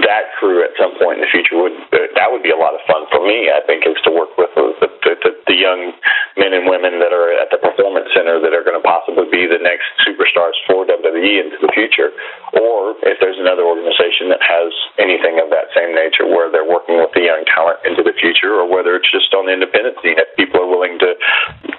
that 0.06 0.34
crew 0.38 0.62
at 0.62 0.74
some 0.78 0.98
point 0.98 1.20
in 1.20 1.24
the 1.26 1.32
future 1.32 1.58
would 1.58 1.76
that 1.92 2.30
would 2.30 2.44
be 2.46 2.54
a 2.54 2.60
lot 2.60 2.74
of 2.78 2.82
fun 2.86 3.10
for 3.10 3.22
me. 3.22 3.50
I 3.50 3.62
think 3.66 3.86
is 3.86 3.98
to 4.06 4.12
work 4.14 4.34
with 4.38 4.54
the, 4.56 4.74
the, 4.82 4.90
the, 5.22 5.32
the 5.50 5.58
young 5.58 5.94
men 6.38 6.54
and 6.54 6.66
women 6.66 6.98
that 7.02 7.14
are 7.14 7.34
at 7.38 7.54
the 7.54 7.62
performance 7.62 8.10
center 8.14 8.42
that 8.42 8.54
are 8.54 8.66
going 8.66 8.78
to 8.78 8.86
possibly 8.86 9.30
be 9.30 9.46
the 9.46 9.62
next 9.62 9.86
superstars 10.02 10.58
for 10.66 10.86
WWE 10.86 11.34
into 11.38 11.58
the 11.62 11.70
future, 11.74 12.14
or 12.58 12.98
if 13.06 13.18
there's 13.22 13.38
another 13.38 13.66
organization 13.66 14.30
that 14.34 14.42
has 14.42 14.74
anything 14.98 15.38
of 15.38 15.54
that 15.54 15.70
same 15.78 15.94
nature 15.94 16.26
where 16.26 16.50
they're 16.50 16.68
working 16.68 16.98
with 16.98 17.14
the 17.14 17.26
young 17.26 17.46
talent 17.50 17.82
into 17.86 18.02
the 18.02 18.16
future, 18.18 18.54
or 18.58 18.66
whether 18.66 18.98
it's 18.98 19.10
just 19.10 19.30
on 19.34 19.46
the 19.46 19.54
independent 19.54 19.98
scene, 20.02 20.18
if 20.18 20.30
people 20.36 20.62
are 20.62 20.70
willing 20.70 20.98
to, 21.00 21.10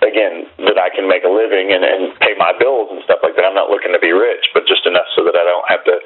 again, 0.03 0.47
that 0.67 0.79
I 0.79 0.91
can 0.95 1.07
make 1.11 1.25
a 1.27 1.33
living 1.33 1.75
and, 1.75 1.83
and 1.83 2.15
pay 2.21 2.35
my 2.39 2.55
bills 2.57 2.91
and 2.95 3.03
stuff 3.05 3.21
like 3.23 3.35
that. 3.37 3.45
I'm 3.45 3.57
not 3.57 3.71
looking 3.71 3.93
to 3.93 4.03
be 4.03 4.15
rich, 4.15 4.47
but 4.55 4.67
just 4.71 4.87
enough 4.87 5.04
so 5.13 5.27
that 5.29 5.37
I 5.37 5.45
don't 5.45 5.69
have 5.69 5.85
to 5.85 5.97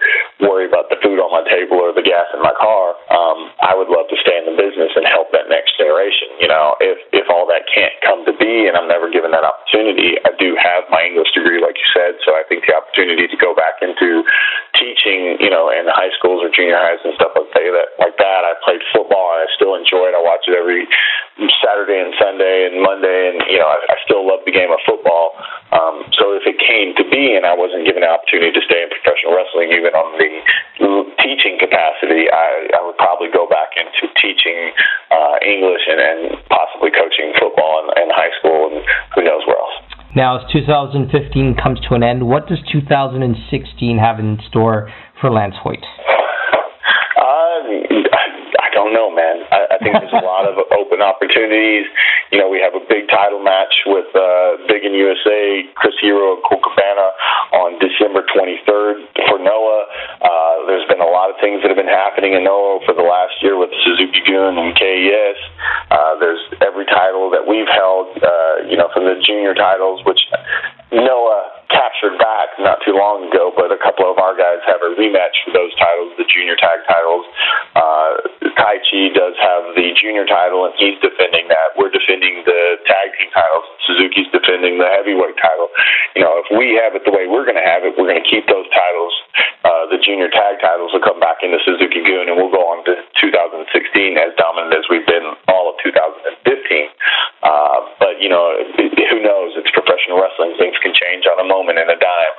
worry 0.42 0.66
about 0.66 0.90
the 0.90 0.98
food 0.98 1.22
on 1.22 1.30
my 1.30 1.46
table 1.46 1.78
or 1.78 1.94
the 1.94 2.02
gas 2.02 2.26
in 2.34 2.42
my 2.42 2.54
car. 2.58 2.98
Um, 3.12 3.54
I 3.62 3.78
would 3.78 3.88
love 3.92 4.10
to 4.10 4.18
stay 4.18 4.34
in 4.34 4.50
the 4.50 4.56
business 4.58 4.90
and 4.98 5.06
help 5.06 5.30
that 5.30 5.46
next 5.46 5.78
generation. 5.78 6.42
You 6.42 6.50
know, 6.50 6.74
if 6.82 6.98
if 7.14 7.30
all 7.30 7.46
that 7.52 7.68
can't 7.70 7.94
come 8.02 8.26
to 8.26 8.34
be, 8.34 8.66
and 8.66 8.74
I'm 8.74 8.87
Now, 40.28 40.44
as 40.44 40.52
2015 40.52 41.56
comes 41.56 41.80
to 41.88 41.94
an 41.94 42.02
end, 42.02 42.28
what 42.28 42.48
does 42.48 42.58
2016 42.70 43.96
have 43.96 44.20
in 44.20 44.36
store 44.46 44.92
for 45.22 45.30
Lance 45.32 45.54
Hoyt? 45.56 45.80
Uh, 47.16 47.64
I 48.60 48.68
don't 48.76 48.92
know, 48.92 49.08
man. 49.08 49.42
I, 49.48 49.60
I 49.72 49.76
think 49.80 49.96
there's 49.96 50.12
a 50.12 50.20
lot 50.20 50.44
of 50.44 50.60
open 50.78 51.00
opportunities. 51.00 51.88
You 52.28 52.38
know, 52.38 52.52
we 52.52 52.60
have 52.60 52.76
a 52.76 52.84
big 52.84 53.08
title 53.08 53.40
match 53.40 53.72
with 53.88 54.12
uh, 54.12 54.60
Big 54.68 54.84
in 54.84 54.92
USA, 54.92 55.64
Chris 55.74 55.96
Hero 56.00 56.36
and 56.36 56.42
Colt 56.44 56.60
Cabana 56.60 57.08
on 57.56 57.80
December 57.80 58.22
23rd 58.28 59.08
for 59.32 59.40
Noah. 59.40 59.82
Uh, 60.20 60.54
there's 60.68 60.86
been 60.86 61.00
a 61.00 61.08
lot 61.08 61.32
of 61.32 61.40
things 61.40 61.64
that 61.64 61.72
have 61.72 61.80
been 61.80 61.88
happening 61.88 62.36
in 62.36 62.44
Noah 62.44 62.84
for 62.84 62.92
the 62.92 63.04
last 63.04 63.40
year 63.40 63.56
with 63.56 63.72
Suzuki 63.80 64.20
Gun 64.28 64.60
and 64.60 64.76
KES. 64.76 65.38
Uh, 65.90 66.20
there's 66.20 66.42
every 66.60 66.84
title 66.84 67.32
that 67.32 67.48
we've 67.48 67.70
held, 67.72 68.12
uh, 68.20 68.68
you 68.68 68.76
know, 68.76 68.92
from 68.92 69.08
the 69.08 69.16
junior 69.24 69.56
titles, 69.56 70.04
which 70.04 70.20
Noah 70.92 71.58
captured 71.68 72.16
back 72.16 72.56
not 72.60 72.80
too 72.84 72.96
long 72.96 73.28
ago, 73.28 73.52
but 73.52 73.68
a 73.68 73.80
couple 73.80 74.08
of 74.08 74.16
our 74.16 74.32
guys 74.32 74.60
have 74.64 74.80
a 74.80 74.96
rematch 74.96 75.36
for 75.44 75.52
those 75.52 75.72
titles, 75.76 76.16
the 76.16 76.24
junior 76.24 76.56
tag 76.56 76.80
titles. 76.88 77.24
Uh, 77.76 78.12
Taichi 78.56 79.12
does 79.12 79.36
have 79.40 79.76
the 79.76 79.92
junior 79.96 80.24
title, 80.24 80.64
and 80.64 80.72
he's 80.80 80.96
defending 81.00 81.48
that. 81.52 81.76
We're 81.76 81.92
defending 81.92 82.44
the 82.44 82.80
tag 82.88 83.16
team 83.16 83.28
titles. 83.32 83.64
Suzuki's 83.84 84.28
defending 84.32 84.80
the 84.80 84.88
heavyweight 84.88 85.36
title. 85.40 85.68
You 86.16 86.24
know, 86.24 86.40
if 86.40 86.48
we 86.52 86.76
have 86.80 86.96
it 86.96 87.04
the 87.04 87.12
way 87.12 87.28
we're 87.28 87.44
going 87.44 87.60
to 87.60 87.68
have 87.68 87.84
it, 87.84 87.96
we're 87.96 88.08
going 88.08 88.20
to 88.20 88.27
keep 88.38 88.46
those 88.46 88.66
titles. 88.70 89.14
Uh, 89.66 89.90
the 89.90 89.98
junior 89.98 90.30
tag 90.30 90.62
titles 90.62 90.94
will 90.94 91.02
come 91.02 91.18
back 91.18 91.42
into 91.42 91.58
Suzuki 91.66 92.02
Gun, 92.06 92.30
and 92.30 92.38
we'll 92.38 92.54
go 92.54 92.62
on 92.70 92.86
to 92.86 92.94
2016 93.18 93.66
as 94.18 94.30
dominant 94.38 94.78
as 94.78 94.86
we've 94.86 95.06
been 95.06 95.34
all 95.50 95.74
of 95.74 95.76
2015. 95.82 96.38
Uh, 97.42 97.78
but 97.98 98.18
you 98.22 98.30
know, 98.30 98.54
who 98.78 99.18
knows? 99.22 99.54
It's 99.58 99.70
professional 99.70 100.18
wrestling; 100.18 100.54
things 100.58 100.78
can 100.82 100.94
change 100.94 101.26
on 101.26 101.38
a 101.38 101.46
moment 101.46 101.68
moment 101.68 101.84
in 101.84 101.88
a 101.90 101.98
dime. 101.98 102.36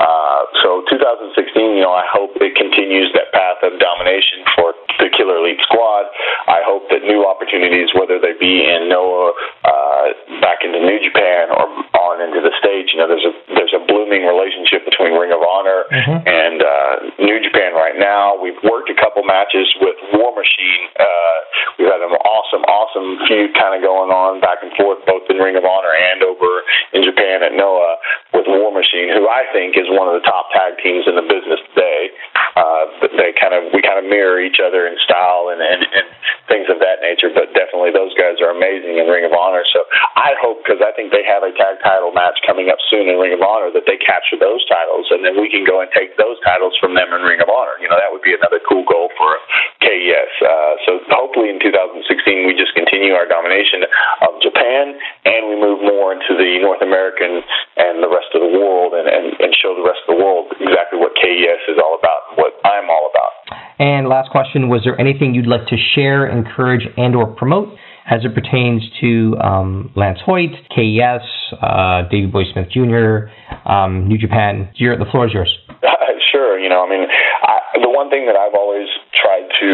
Uh, 0.00 0.42
so 0.64 0.82
2016, 0.90 1.78
you 1.78 1.84
know, 1.86 1.94
I 1.94 2.02
hope 2.10 2.34
it 2.40 2.56
continues 2.58 3.12
that 3.14 3.30
path 3.30 3.62
of 3.62 3.78
domination 3.78 4.42
for 4.56 4.74
the 4.98 5.12
Killer 5.14 5.38
Elite 5.38 5.62
Squad. 5.62 6.10
I 6.50 6.66
hope 6.66 6.90
that 6.90 7.06
new 7.06 7.22
opportunities, 7.22 7.94
whether 7.94 8.18
they 8.18 8.34
be 8.34 8.66
in 8.66 8.90
Noah, 8.90 9.36
uh, 9.62 10.04
back 10.42 10.66
into 10.66 10.82
New 10.82 10.98
Japan, 10.98 11.54
or 11.54 11.70
on 11.94 12.24
into 12.26 12.42
the 12.42 12.50
States, 12.58 12.90
you 12.90 12.98
know, 12.98 13.06
there's 13.06 13.26
a 13.28 13.34
there's 13.54 13.74
a 13.76 13.82
blooming 13.86 14.26
relationship 14.26 14.82
between 14.82 15.14
Ring 15.14 15.30
of 15.30 15.44
Honor 15.44 15.86
mm-hmm. 15.86 16.18
and 16.26 16.58
uh, 16.58 16.94
New 17.22 17.38
Japan 17.44 17.78
right 17.78 17.94
now. 17.94 18.40
We've 18.40 18.58
worked 18.66 18.90
a 18.90 18.98
couple 18.98 19.22
matches 19.22 19.70
with 19.78 19.94
War 20.18 20.34
Machine. 20.34 20.82
Uh, 20.98 21.38
we've 21.78 21.92
had 21.92 22.02
an 22.02 22.18
awesome, 22.18 22.64
awesome 22.66 23.22
feud 23.30 23.54
kind 23.54 23.78
of 23.78 23.86
going 23.86 24.10
on 24.10 24.42
back 24.42 24.64
and 24.66 24.74
forth, 24.74 25.04
both 25.06 25.28
in 25.30 25.38
Ring 25.38 25.54
of 25.54 25.62
Honor 25.62 25.94
and 25.94 26.26
over 26.26 26.50
in 26.96 27.06
Japan 27.06 27.46
at 27.46 27.54
Noah 27.54 28.00
with 28.32 28.48
War 28.48 28.72
Machine, 28.72 29.12
who 29.12 29.28
I 29.28 29.44
think 29.52 29.76
is 29.76 29.88
one 29.92 30.08
of 30.08 30.16
the 30.16 30.24
top 30.24 30.48
tag 30.56 30.80
teams 30.80 31.04
in 31.04 31.14
the 31.14 31.24
business 31.24 31.60
today. 31.72 32.10
Uh, 32.56 33.08
they 33.16 33.36
kind 33.36 33.52
of 33.52 33.72
we 33.76 33.84
kind 33.84 34.00
of 34.00 34.08
mirror 34.08 34.40
each 34.40 34.60
other 34.60 34.88
in 34.88 34.96
style 35.04 35.52
and, 35.52 35.60
and, 35.60 35.84
and 35.84 36.06
things 36.48 36.68
of 36.72 36.80
that 36.80 37.04
nature, 37.04 37.28
but 37.32 37.52
definitely 37.52 37.92
those 37.92 38.12
guys 38.16 38.40
are 38.40 38.52
amazing 38.52 38.96
in 38.96 39.08
Ring 39.08 39.24
of 39.28 39.36
Honor. 39.36 39.64
So 39.68 39.84
I 40.16 40.36
hope 40.40 40.64
because 40.64 40.80
I 40.80 40.92
think 40.96 41.12
they 41.12 41.24
have 41.28 41.44
a 41.44 41.52
tag 41.52 41.80
title 41.84 42.12
match 42.12 42.40
coming 42.44 42.72
up 42.72 42.80
soon 42.88 43.08
in 43.08 43.20
Ring 43.20 43.36
of 43.36 43.44
Honor 43.44 43.72
that 43.72 43.84
they 43.84 44.00
capture 44.00 44.40
those 44.40 44.64
titles, 44.68 45.08
and 45.12 45.20
then 45.20 45.36
we 45.36 45.52
can 45.52 45.64
go 45.64 45.84
and 45.84 45.88
take 45.92 46.16
those 46.16 46.40
titles 46.44 46.76
from 46.80 46.96
them 46.96 47.12
in 47.12 47.20
Ring 47.24 47.40
of 47.44 47.52
Honor. 47.52 47.76
You 47.80 47.88
know 47.92 48.00
that 48.00 48.12
would 48.12 48.24
be 48.24 48.32
another 48.32 48.60
cool 48.64 48.84
goal 48.88 49.12
for 49.16 49.36
KES. 49.84 50.32
Uh, 50.40 50.74
so 50.88 50.90
hopefully 51.12 51.52
in 51.52 51.60
2016 51.60 52.48
we 52.48 52.56
just 52.56 52.72
continue 52.72 53.12
our 53.12 53.28
domination 53.28 53.84
of 54.24 54.32
Japan 54.40 54.96
and 55.24 55.40
we 55.48 55.56
move 55.58 55.82
more 55.82 56.12
into 56.12 56.36
the 56.36 56.60
North 56.62 56.80
American 56.80 57.42
and 57.76 58.02
the 58.02 58.10
rest 58.10 58.30
of 58.34 58.40
the 58.40 58.52
world 58.52 58.94
and, 58.94 59.06
and, 59.08 59.26
and 59.40 59.50
show 59.58 59.74
the 59.74 59.86
rest 59.86 60.02
of 60.06 60.16
the 60.16 60.20
world 60.20 60.52
exactly 60.60 60.98
what 60.98 61.14
KES 61.18 61.62
is 61.68 61.78
all 61.78 61.98
about 61.98 62.30
and 62.30 62.34
what 62.38 62.52
I'm 62.64 62.88
all 62.90 63.10
about. 63.10 63.61
And 63.78 64.08
last 64.08 64.30
question, 64.30 64.68
was 64.68 64.82
there 64.84 64.98
anything 65.00 65.34
you'd 65.34 65.46
like 65.46 65.66
to 65.68 65.76
share, 65.94 66.26
encourage, 66.26 66.86
and 66.96 67.16
or 67.16 67.26
promote 67.26 67.76
as 68.10 68.24
it 68.24 68.34
pertains 68.34 68.82
to 69.00 69.36
um, 69.38 69.90
Lance 69.94 70.18
Hoyt, 70.24 70.50
KES, 70.74 71.22
uh, 71.60 72.02
Davey 72.10 72.26
Boy 72.26 72.42
Smith 72.52 72.68
Jr., 72.70 73.30
um, 73.68 74.08
New 74.08 74.18
Japan? 74.18 74.70
You're, 74.74 74.98
the 74.98 75.06
floor 75.10 75.26
is 75.26 75.32
yours. 75.32 75.50
sure. 76.32 76.58
You 76.58 76.68
know, 76.68 76.84
I 76.84 76.88
mean, 76.88 77.04
I, 77.42 77.58
the 77.82 77.90
one 77.90 78.08
thing 78.08 78.26
that 78.26 78.36
I've 78.36 78.54
always 78.54 78.88
tried 79.12 79.50
to 79.60 79.70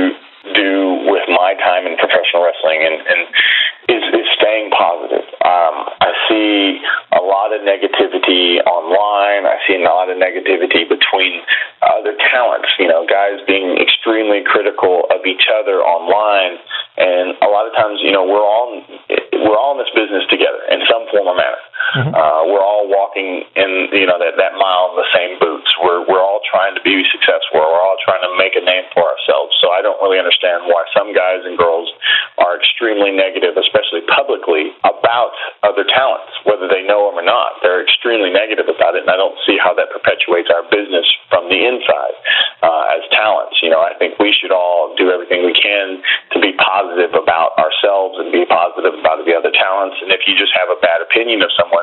do 0.54 1.04
with 1.06 1.28
my 1.28 1.54
time 1.60 1.84
in 1.84 1.96
professional 2.00 2.42
wrestling 2.42 2.80
and, 2.82 2.96
and 3.04 3.20
is, 3.92 4.04
is 4.16 4.26
staying 4.40 4.70
positive. 4.72 5.27
See 6.38 6.78
a 7.10 7.18
lot 7.18 7.50
of 7.50 7.66
negativity 7.66 8.62
online. 8.62 9.42
I 9.42 9.58
see 9.66 9.74
a 9.74 9.82
lot 9.82 10.06
of 10.06 10.22
negativity 10.22 10.86
between 10.86 11.42
other 11.82 12.14
talents. 12.14 12.68
You 12.78 12.86
know, 12.86 13.02
guys 13.10 13.42
being 13.46 13.74
extremely 13.82 14.46
critical 14.46 15.02
of 15.10 15.26
each 15.26 15.50
other 15.50 15.82
online, 15.82 16.62
and 16.94 17.34
a 17.42 17.50
lot 17.50 17.66
of 17.66 17.74
times, 17.74 17.98
you 18.02 18.12
know, 18.12 18.22
we're 18.22 18.44
all 18.44 18.86
we're 19.10 19.58
all 19.58 19.74
in 19.74 19.82
this 19.82 19.90
business 19.98 20.22
together 20.30 20.62
in 20.70 20.86
some 20.86 21.10
form 21.10 21.26
or 21.26 21.34
manner. 21.34 21.58
Mm-hmm. 21.96 22.12
Uh, 22.12 22.42
we're 22.52 22.64
all 22.64 22.84
walking 22.88 23.48
in, 23.56 23.70
you 23.96 24.04
know, 24.04 24.20
that 24.20 24.36
that 24.36 24.52
mile 24.60 24.92
in 24.92 24.96
the 25.00 25.10
same 25.16 25.40
boots. 25.40 25.68
We're 25.80 26.04
we're 26.04 26.20
all 26.20 26.44
trying 26.44 26.76
to 26.76 26.82
be 26.84 27.00
successful. 27.08 27.64
We're 27.64 27.80
all 27.80 27.96
trying 28.04 28.20
to 28.24 28.32
make 28.36 28.52
a 28.56 28.64
name 28.64 28.84
for 28.92 29.04
ourselves. 29.04 29.56
So 29.60 29.72
I 29.72 29.80
don't 29.80 29.96
really 30.04 30.20
understand 30.20 30.68
why 30.68 30.84
some 30.92 31.16
guys 31.16 31.44
and 31.48 31.56
girls 31.56 31.88
are 32.36 32.60
extremely 32.60 33.12
negative, 33.14 33.56
especially 33.56 34.04
publicly, 34.04 34.74
about 34.84 35.32
other 35.64 35.84
talents, 35.88 36.32
whether 36.44 36.68
they 36.68 36.84
know 36.84 37.08
them 37.08 37.16
or 37.20 37.26
not. 37.26 37.60
They're 37.64 37.80
extremely 37.80 38.28
negative 38.28 38.68
about 38.68 38.98
it, 38.98 39.08
and 39.08 39.12
I 39.12 39.16
don't 39.16 39.36
see 39.48 39.56
how 39.56 39.72
that 39.78 39.88
perpetuates 39.88 40.52
our 40.52 40.66
business 40.68 41.08
from 41.32 41.48
the 41.48 41.56
inside 41.56 42.14
uh, 42.60 42.94
as 42.96 43.02
talents. 43.14 43.60
You 43.62 43.70
know, 43.70 43.80
I 43.80 43.94
think 43.96 44.18
we 44.18 44.34
should 44.34 44.52
all 44.52 44.94
do 44.96 45.10
everything 45.14 45.46
we 45.46 45.54
can 45.54 46.02
to 46.34 46.38
be 46.42 46.52
positive 46.58 47.14
about 47.14 47.54
ourselves 47.58 48.18
and 48.18 48.32
be 48.34 48.44
positive 48.46 48.98
about 48.98 49.22
the 49.22 49.34
other 49.34 49.52
talents. 49.54 49.98
And 50.02 50.10
if 50.10 50.26
you 50.26 50.34
just 50.34 50.52
have 50.54 50.68
a 50.72 50.78
bad 50.80 51.02
opinion 51.02 51.42
of 51.42 51.50
someone, 51.54 51.77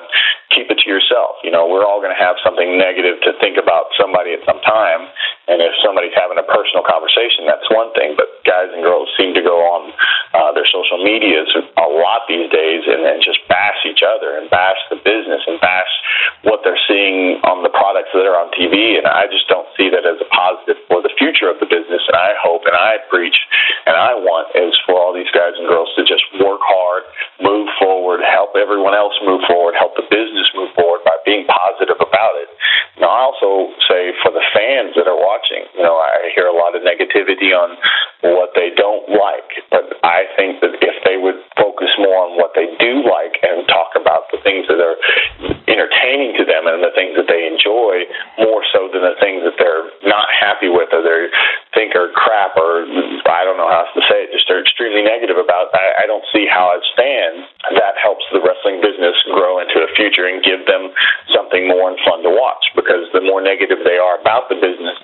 keep 0.53 0.71
it 0.71 0.79
to 0.79 0.87
yourself. 0.87 1.41
You 1.43 1.51
know, 1.51 1.67
we're 1.67 1.83
all 1.83 1.99
going 1.99 2.15
to 2.15 2.21
have 2.21 2.39
something 2.41 2.79
negative 2.79 3.19
to 3.27 3.35
think 3.43 3.59
about 3.59 3.91
somebody 3.99 4.31
at 4.31 4.41
some 4.47 4.61
time. 4.63 5.09
And 5.51 5.59
if 5.61 5.75
somebody's 5.83 6.15
having 6.15 6.39
a 6.39 6.47
personal 6.47 6.81
conversation, 6.87 7.43
that's 7.45 7.67
one 7.69 7.91
thing. 7.93 8.15
But 8.15 8.41
guys 8.47 8.71
and 8.71 8.81
girls 8.81 9.11
seem 9.19 9.35
to 9.35 9.43
go 9.43 9.59
on 9.59 9.91
uh, 10.33 10.51
their 10.55 10.67
social 10.69 11.01
medias 11.03 11.51
a 11.77 11.89
lot 11.89 12.25
these 12.31 12.47
days 12.49 12.87
and, 12.87 13.03
and 13.03 13.19
just 13.19 13.34
each 13.85 14.03
other 14.03 14.37
and 14.37 14.49
bash 14.49 14.77
the 14.89 14.99
business 14.99 15.41
and 15.47 15.61
bash 15.61 15.89
what 16.43 16.61
they're 16.65 16.79
seeing 16.89 17.41
on 17.45 17.61
the 17.61 17.71
products 17.71 18.11
that 18.13 18.25
are 18.25 18.37
on 18.37 18.51
TV. 18.57 18.97
And 18.97 19.07
I 19.07 19.29
just 19.29 19.47
don't 19.47 19.69
see 19.77 19.89
that 19.93 20.03
as 20.03 20.19
a 20.19 20.29
positive 20.29 20.81
for 20.89 21.01
the 21.05 21.13
future 21.17 21.47
of 21.47 21.61
the 21.61 21.69
business. 21.69 22.03
And 22.09 22.17
I 22.17 22.33
hope 22.41 22.65
and 22.65 22.75
I 22.75 22.99
preach 23.07 23.37
and 23.85 23.93
I 23.93 24.17
want 24.17 24.51
is 24.57 24.73
for 24.85 24.97
all 24.97 25.13
these 25.13 25.29
guys 25.31 25.53
and 25.57 25.69
girls 25.69 25.93
to 25.95 26.03
just 26.03 26.25
work 26.41 26.61
hard, 26.65 27.03
move 27.41 27.69
forward, 27.77 28.25
help 28.25 28.57
everyone 28.57 28.97
else 28.97 29.13
move 29.21 29.45
forward, 29.45 29.77
help 29.77 29.93
the 29.93 30.07
business 30.09 30.49
move 30.57 30.73
forward 30.73 31.05
by 31.05 31.15
being 31.21 31.45
positive 31.45 32.01
about 32.01 32.35
it. 32.41 32.49
Now, 32.97 33.11
I 33.11 33.21
also 33.27 33.75
say 33.85 34.15
for 34.23 34.31
the 34.31 34.43
fans 34.55 34.95
that 34.95 35.05
are 35.05 35.19
watching, 35.19 35.67
you 35.75 35.83
know, 35.83 35.99
I 35.99 36.31
hear 36.33 36.47
a 36.47 36.55
lot 36.55 36.73
of 36.73 36.81
negativity 36.81 37.51
on 37.51 37.75
what 38.23 38.55
they 38.55 38.71
don't 38.73 39.05
like, 39.11 39.49
but 39.69 39.85
I 40.01 40.25
think 40.33 40.63
that 40.63 40.79
if 40.81 40.97
they 41.03 41.19
would 41.19 41.37
focus 41.59 41.91
more 41.99 42.25
on 42.25 42.39
what 42.39 42.55
they 42.55 42.71
do 42.79 43.03
like 43.05 43.37
and 43.43 43.67
talk 43.67 43.93
about 43.99 44.31
the 44.31 44.39
things 44.41 44.65
that 44.71 44.79
are 44.79 44.97
entertaining 45.67 46.39
to 46.39 46.43
them 46.47 46.64
and 46.75 46.83
the 46.83 46.91
things 46.91 47.15
that 47.15 47.31
they 47.31 47.47
enjoy 47.47 48.03
more 48.43 48.61
so 48.75 48.91
than 48.91 49.01
the 49.01 49.15
things 49.23 49.47
that 49.47 49.55
they're 49.55 49.87
not 50.03 50.27
happy 50.27 50.67
with 50.67 50.91
or 50.91 51.01
they 51.01 51.31
think 51.71 51.95
are 51.95 52.11
crap 52.11 52.59
or 52.59 52.83
I 53.25 53.47
don't 53.47 53.55
know 53.55 53.71
how 53.71 53.87
else 53.87 53.95
to 53.95 54.03
say 54.11 54.27
it, 54.27 54.35
just 54.35 54.45
they're 54.51 54.61
extremely 54.61 55.01
negative 55.01 55.39
about, 55.39 55.71
I, 55.71 56.03
I 56.03 56.05
don't 56.05 56.23
see 56.35 56.45
how 56.45 56.75
it 56.75 56.83
stands. 56.91 57.47
That 57.79 57.95
helps 57.97 58.27
the 58.35 58.43
wrestling 58.43 58.83
business 58.83 59.15
grow 59.31 59.63
into 59.63 59.79
the 59.79 59.89
future 59.95 60.27
and 60.27 60.43
give 60.43 60.67
them 60.67 60.91
something 61.31 61.65
more 61.65 61.89
and 61.89 61.97
fun 62.03 62.21
to 62.27 62.31
watch 62.31 62.63
because 62.75 63.07
the 63.15 63.23
more 63.23 63.39
negative 63.39 63.81
they 63.87 63.97
are 63.97 64.19
about 64.19 64.51
the 64.51 64.59
business, 64.59 64.99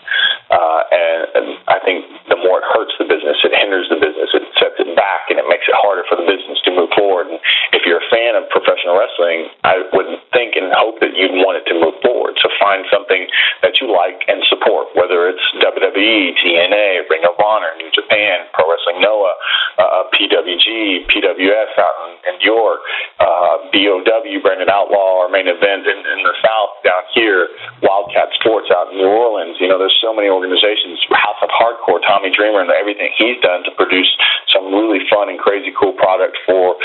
uh, 0.51 0.81
and, 0.91 1.19
and 1.35 1.47
I 1.71 1.79
think 1.81 2.05
the 2.27 2.39
more 2.39 2.59
it 2.59 2.67
hurts 2.67 2.93
the 2.99 3.07
business, 3.07 3.39
it 3.41 3.55
hinders 3.55 3.87
the 3.87 3.99
business, 3.99 4.29
it 4.35 4.45
sets 4.59 4.77
it 4.83 4.91
back, 4.99 5.31
and 5.31 5.39
it 5.39 5.47
makes 5.47 5.65
it 5.65 5.75
harder 5.75 6.03
for 6.11 6.19
the 6.19 6.27
business 6.27 6.59
to 6.67 6.71
move 6.75 6.91
forward. 6.93 7.31
And 7.31 7.39
if 7.71 7.87
you're 7.87 8.03
a 8.03 8.09
fan 8.31 8.39
of 8.41 8.47
professional 8.49 8.95
wrestling, 8.95 9.51
I 9.63 9.83
would 9.91 10.07
think 10.31 10.55
and 10.55 10.71
hope 10.71 10.99
that 11.03 11.11
you'd 11.15 11.35
want 11.43 11.59
it 11.59 11.67
to 11.67 11.75
move 11.75 11.99
forward. 11.99 12.39
So 12.39 12.47
find 12.59 12.87
something 12.87 13.27
that 13.61 13.79
you 13.83 13.91
like 13.91 14.23
and 14.27 14.39
support, 14.47 14.95
whether 14.95 15.27
it's 15.27 15.43
WWE, 15.59 16.39
TNA, 16.39 17.11
Ring 17.11 17.23
of 17.27 17.35
Honor, 17.43 17.75
New 17.77 17.91
Japan, 17.91 18.47
Pro 18.55 18.71
Wrestling 18.71 19.03
Noah, 19.03 19.35
uh, 19.77 20.03
PWG, 20.15 21.07
PWS 21.11 21.71
out 21.75 21.95
in, 22.07 22.11
in 22.31 22.35
York, 22.41 22.79
uh, 23.19 23.67
BOW, 23.75 24.35
Branded 24.41 24.71
Outlaw, 24.71 25.27
our 25.27 25.29
main 25.29 25.47
event 25.47 25.83
in, 25.87 25.99
in 25.99 26.19
the 26.23 26.35
South 26.39 26.71
down 26.87 27.03
here, 27.11 27.51
WildKat 27.83 28.31
Sports 28.39 28.71
out 28.71 28.95
in 28.95 29.03
New 29.03 29.11
Orleans. 29.11 29.59
You 29.59 29.67
know, 29.67 29.77
there's 29.77 29.97
so 29.99 30.15
many 30.15 30.31
organizations. 30.31 31.03
House 31.11 31.39
of 31.43 31.51
Hardcore, 31.51 31.99
Tommy 32.01 32.31
Dreamer, 32.31 32.63
and 32.63 32.71
everything 32.71 33.11
he's 33.17 33.37
done 33.43 33.63
to 33.67 33.71
produce 33.75 34.09
some 34.53 34.71
really 34.71 35.03
fun 35.11 35.29
and 35.29 35.37
crazy 35.37 35.73
cool 35.75 35.93
product 35.93 36.37
for 36.45 36.75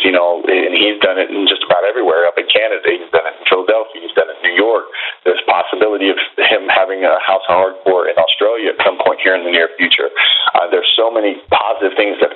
wrestling. 0.00 0.10
You 0.10 0.12
know, 0.16 0.42
and 0.42 0.74
he's 0.74 0.98
done 1.00 1.18
it 1.18 1.30
in 1.30 1.46
just 1.46 1.62
about 1.64 1.84
everywhere. 1.84 2.26
Up 2.26 2.38
in 2.38 2.46
Canada, 2.48 2.88
he's 2.88 3.10
done 3.12 3.26
it 3.28 3.36
in 3.40 3.44
Philadelphia, 3.48 4.00
he's 4.00 4.16
done 4.16 4.28
it 4.32 4.36
in 4.40 4.50
New 4.50 4.56
York. 4.56 4.84
There's 5.24 5.40
possibility 5.46 6.08
of 6.08 6.16
him 6.38 6.68
having 6.72 7.04
a 7.04 7.20
House 7.20 7.44
of 7.48 7.54
Hardcore 7.54 8.08
in 8.08 8.16
Australia 8.16 8.72
at 8.72 8.80
some 8.84 8.98
point 9.04 9.20
here 9.20 9.36
in 9.36 9.44
the 9.44 9.52
near 9.52 9.68
future. 9.76 10.08
Uh, 10.54 10.70
there's 10.70 10.88
so 10.96 11.12
many 11.12 11.36
positive 11.52 11.96
things 11.96 12.16
that 12.20 12.29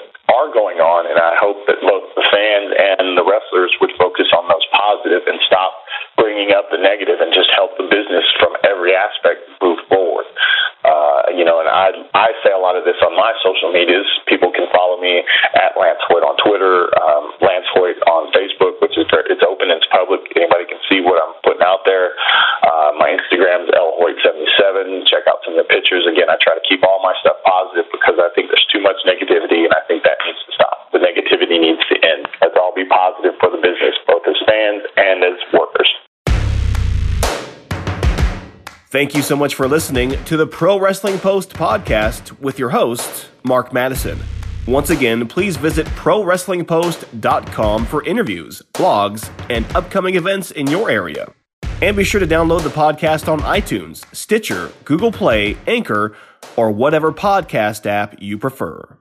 Thank 38.95 39.17
you 39.17 39.23
so 39.23 39.35
much 39.35 39.57
for 39.57 39.67
listening 39.67 40.11
to 40.27 40.37
the 40.37 40.47
Pro 40.47 40.79
Wrestling 40.79 41.19
Post 41.19 41.51
podcast 41.51 42.39
with 42.39 42.61
your 42.61 42.71
host, 42.71 43.27
Mark 43.43 43.73
Madison. 43.73 44.17
Once 44.69 44.89
again, 44.89 45.27
please 45.27 45.57
visit 45.57 45.85
ProWrestlingPost.com 45.97 47.87
for 47.87 48.05
interviews, 48.05 48.63
blogs, 48.73 49.29
and 49.51 49.67
upcoming 49.75 50.15
events 50.15 50.53
in 50.53 50.69
your 50.69 50.89
area. 50.89 51.27
And 51.83 51.97
be 51.97 52.05
sure 52.05 52.21
to 52.21 52.27
download 52.27 52.63
the 52.63 52.69
podcast 52.69 53.27
on 53.27 53.41
iTunes, 53.41 54.05
Stitcher, 54.15 54.71
Google 54.85 55.11
Play, 55.11 55.57
Anchor, 55.67 56.17
or 56.55 56.71
whatever 56.71 57.11
podcast 57.11 57.87
app 57.87 58.23
you 58.23 58.39
prefer. 58.39 58.94